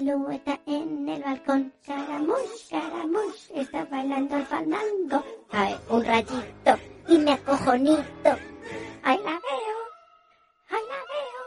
[0.03, 1.73] silueta en el balcón.
[1.87, 5.25] Caramush, caramush, está bailando el fandango.
[5.51, 6.73] Cae un rayito
[7.09, 8.31] y me acojonito.
[9.05, 9.79] Ahí la veo,
[10.71, 11.41] ahí la veo,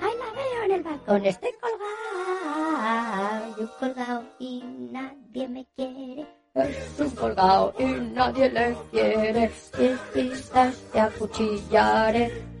[0.00, 1.26] ahí la veo en el balcón.
[1.26, 6.26] Estoy colgado, yo colgado y nadie me quiere.
[6.54, 9.50] Estoy colgado y nadie le quiere.
[9.50, 12.55] Si pisas te acuchillaré.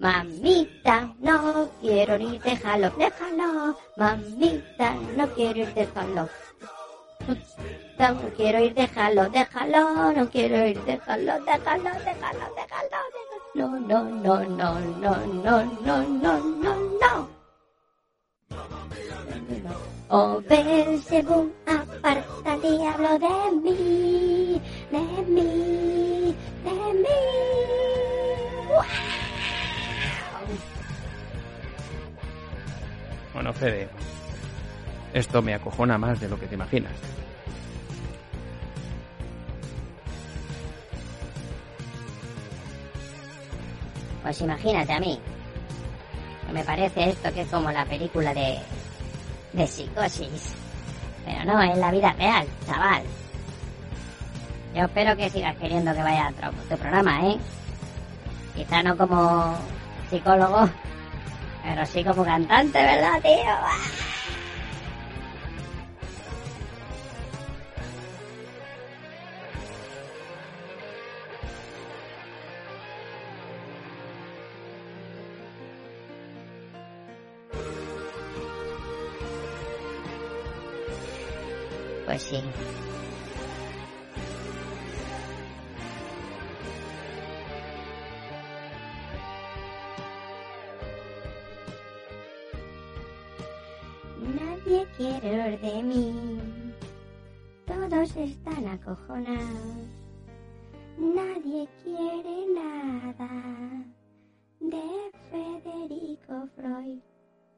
[0.00, 3.76] Mamita, no quiero ni déjalo, déjalo.
[3.98, 6.26] Mamita, no quiero ir, déjalo.
[7.98, 10.12] No quiero ir, déjalo, déjalo.
[10.14, 13.00] No quiero ir, déjalo, déjalo, déjalo, déjalo.
[13.54, 17.28] No, no, no, no, no, no, no, no, no, no.
[20.08, 26.34] Oh, Belzebú, aparta diablo de mí, de mí,
[26.64, 27.59] de mí.
[33.40, 33.88] Bueno, Fede,
[35.14, 36.92] esto me acojona más de lo que te imaginas.
[44.22, 45.18] Pues imagínate a mí.
[46.52, 48.58] Me parece esto que es como la película de,
[49.54, 50.52] de psicosis.
[51.24, 53.04] Pero no, es la vida real, chaval.
[54.74, 57.38] Yo espero que sigas queriendo que vaya a tu programa, ¿eh?
[58.54, 59.56] Quizá no como
[60.10, 60.68] psicólogo,
[61.62, 64.19] pero sí como cantante, ¿verdad, tío?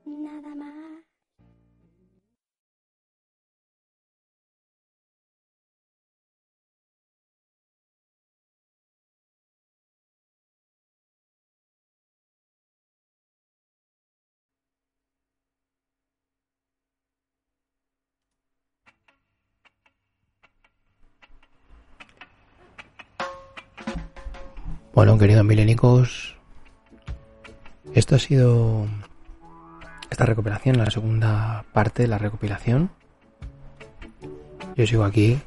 [0.04, 0.72] Nada más.
[24.94, 26.36] Bueno, queridos milénicos,
[27.94, 28.86] esto ha sido
[30.12, 32.90] esta recopilación, la segunda parte de la recopilación.
[34.76, 35.40] Yo sigo aquí.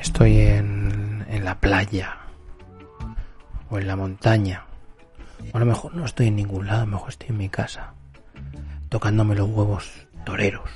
[0.00, 2.16] Estoy en, en la playa
[3.70, 4.66] o en la montaña.
[5.52, 7.48] O a lo mejor no estoy en ningún lado, a lo mejor estoy en mi
[7.48, 7.92] casa,
[8.88, 10.70] tocándome los huevos toreros.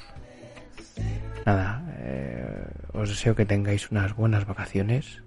[1.46, 5.22] Nada, eh, os deseo que tengáis unas buenas vacaciones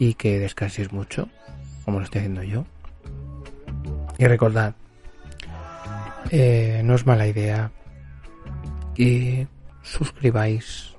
[0.00, 1.28] y que descanséis mucho,
[1.84, 2.66] como lo estoy haciendo yo.
[4.18, 4.74] Y recordad,
[6.30, 7.70] eh, no es mala idea
[8.94, 9.48] que
[9.82, 10.94] suscribáis,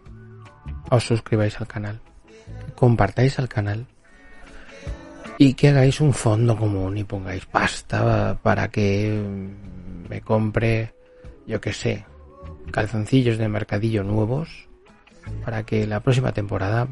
[0.89, 2.01] os suscribáis al canal,
[2.65, 3.87] que compartáis al canal
[5.37, 9.21] y que hagáis un fondo común y pongáis pasta para que
[10.09, 10.93] me compre,
[11.47, 12.05] yo que sé,
[12.71, 14.67] calzoncillos de mercadillo nuevos
[15.43, 16.87] para que la próxima temporada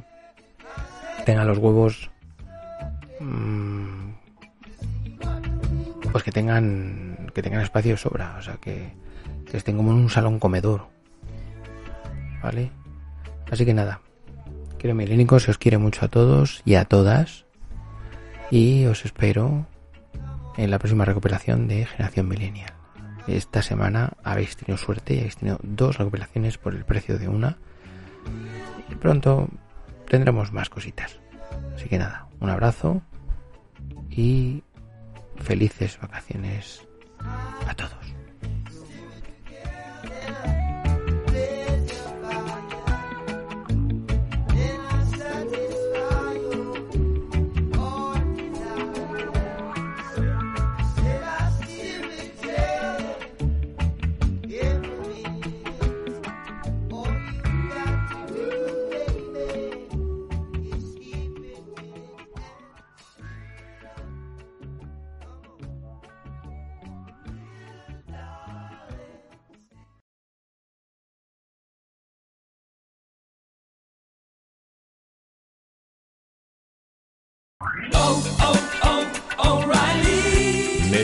[1.26, 2.10] tenga los huevos
[3.20, 4.03] mm,
[6.14, 8.94] pues que tengan que tengan espacio de sobra o sea que
[9.50, 10.88] que estén como en un salón comedor.
[12.42, 12.72] ¿Vale?
[13.52, 14.02] Así que nada,
[14.80, 17.46] quiero milénicos, se os quiere mucho a todos y a todas.
[18.52, 19.68] Y os espero
[20.58, 22.74] en la próxima recuperación de Generación Millennial.
[23.28, 27.58] Esta semana habéis tenido suerte y habéis tenido dos recuperaciones por el precio de una.
[28.90, 29.48] Y pronto
[30.10, 31.20] tendremos más cositas.
[31.76, 33.02] Así que nada, un abrazo
[34.10, 34.64] y
[35.38, 36.86] felices vacaciones
[37.68, 38.23] a todos.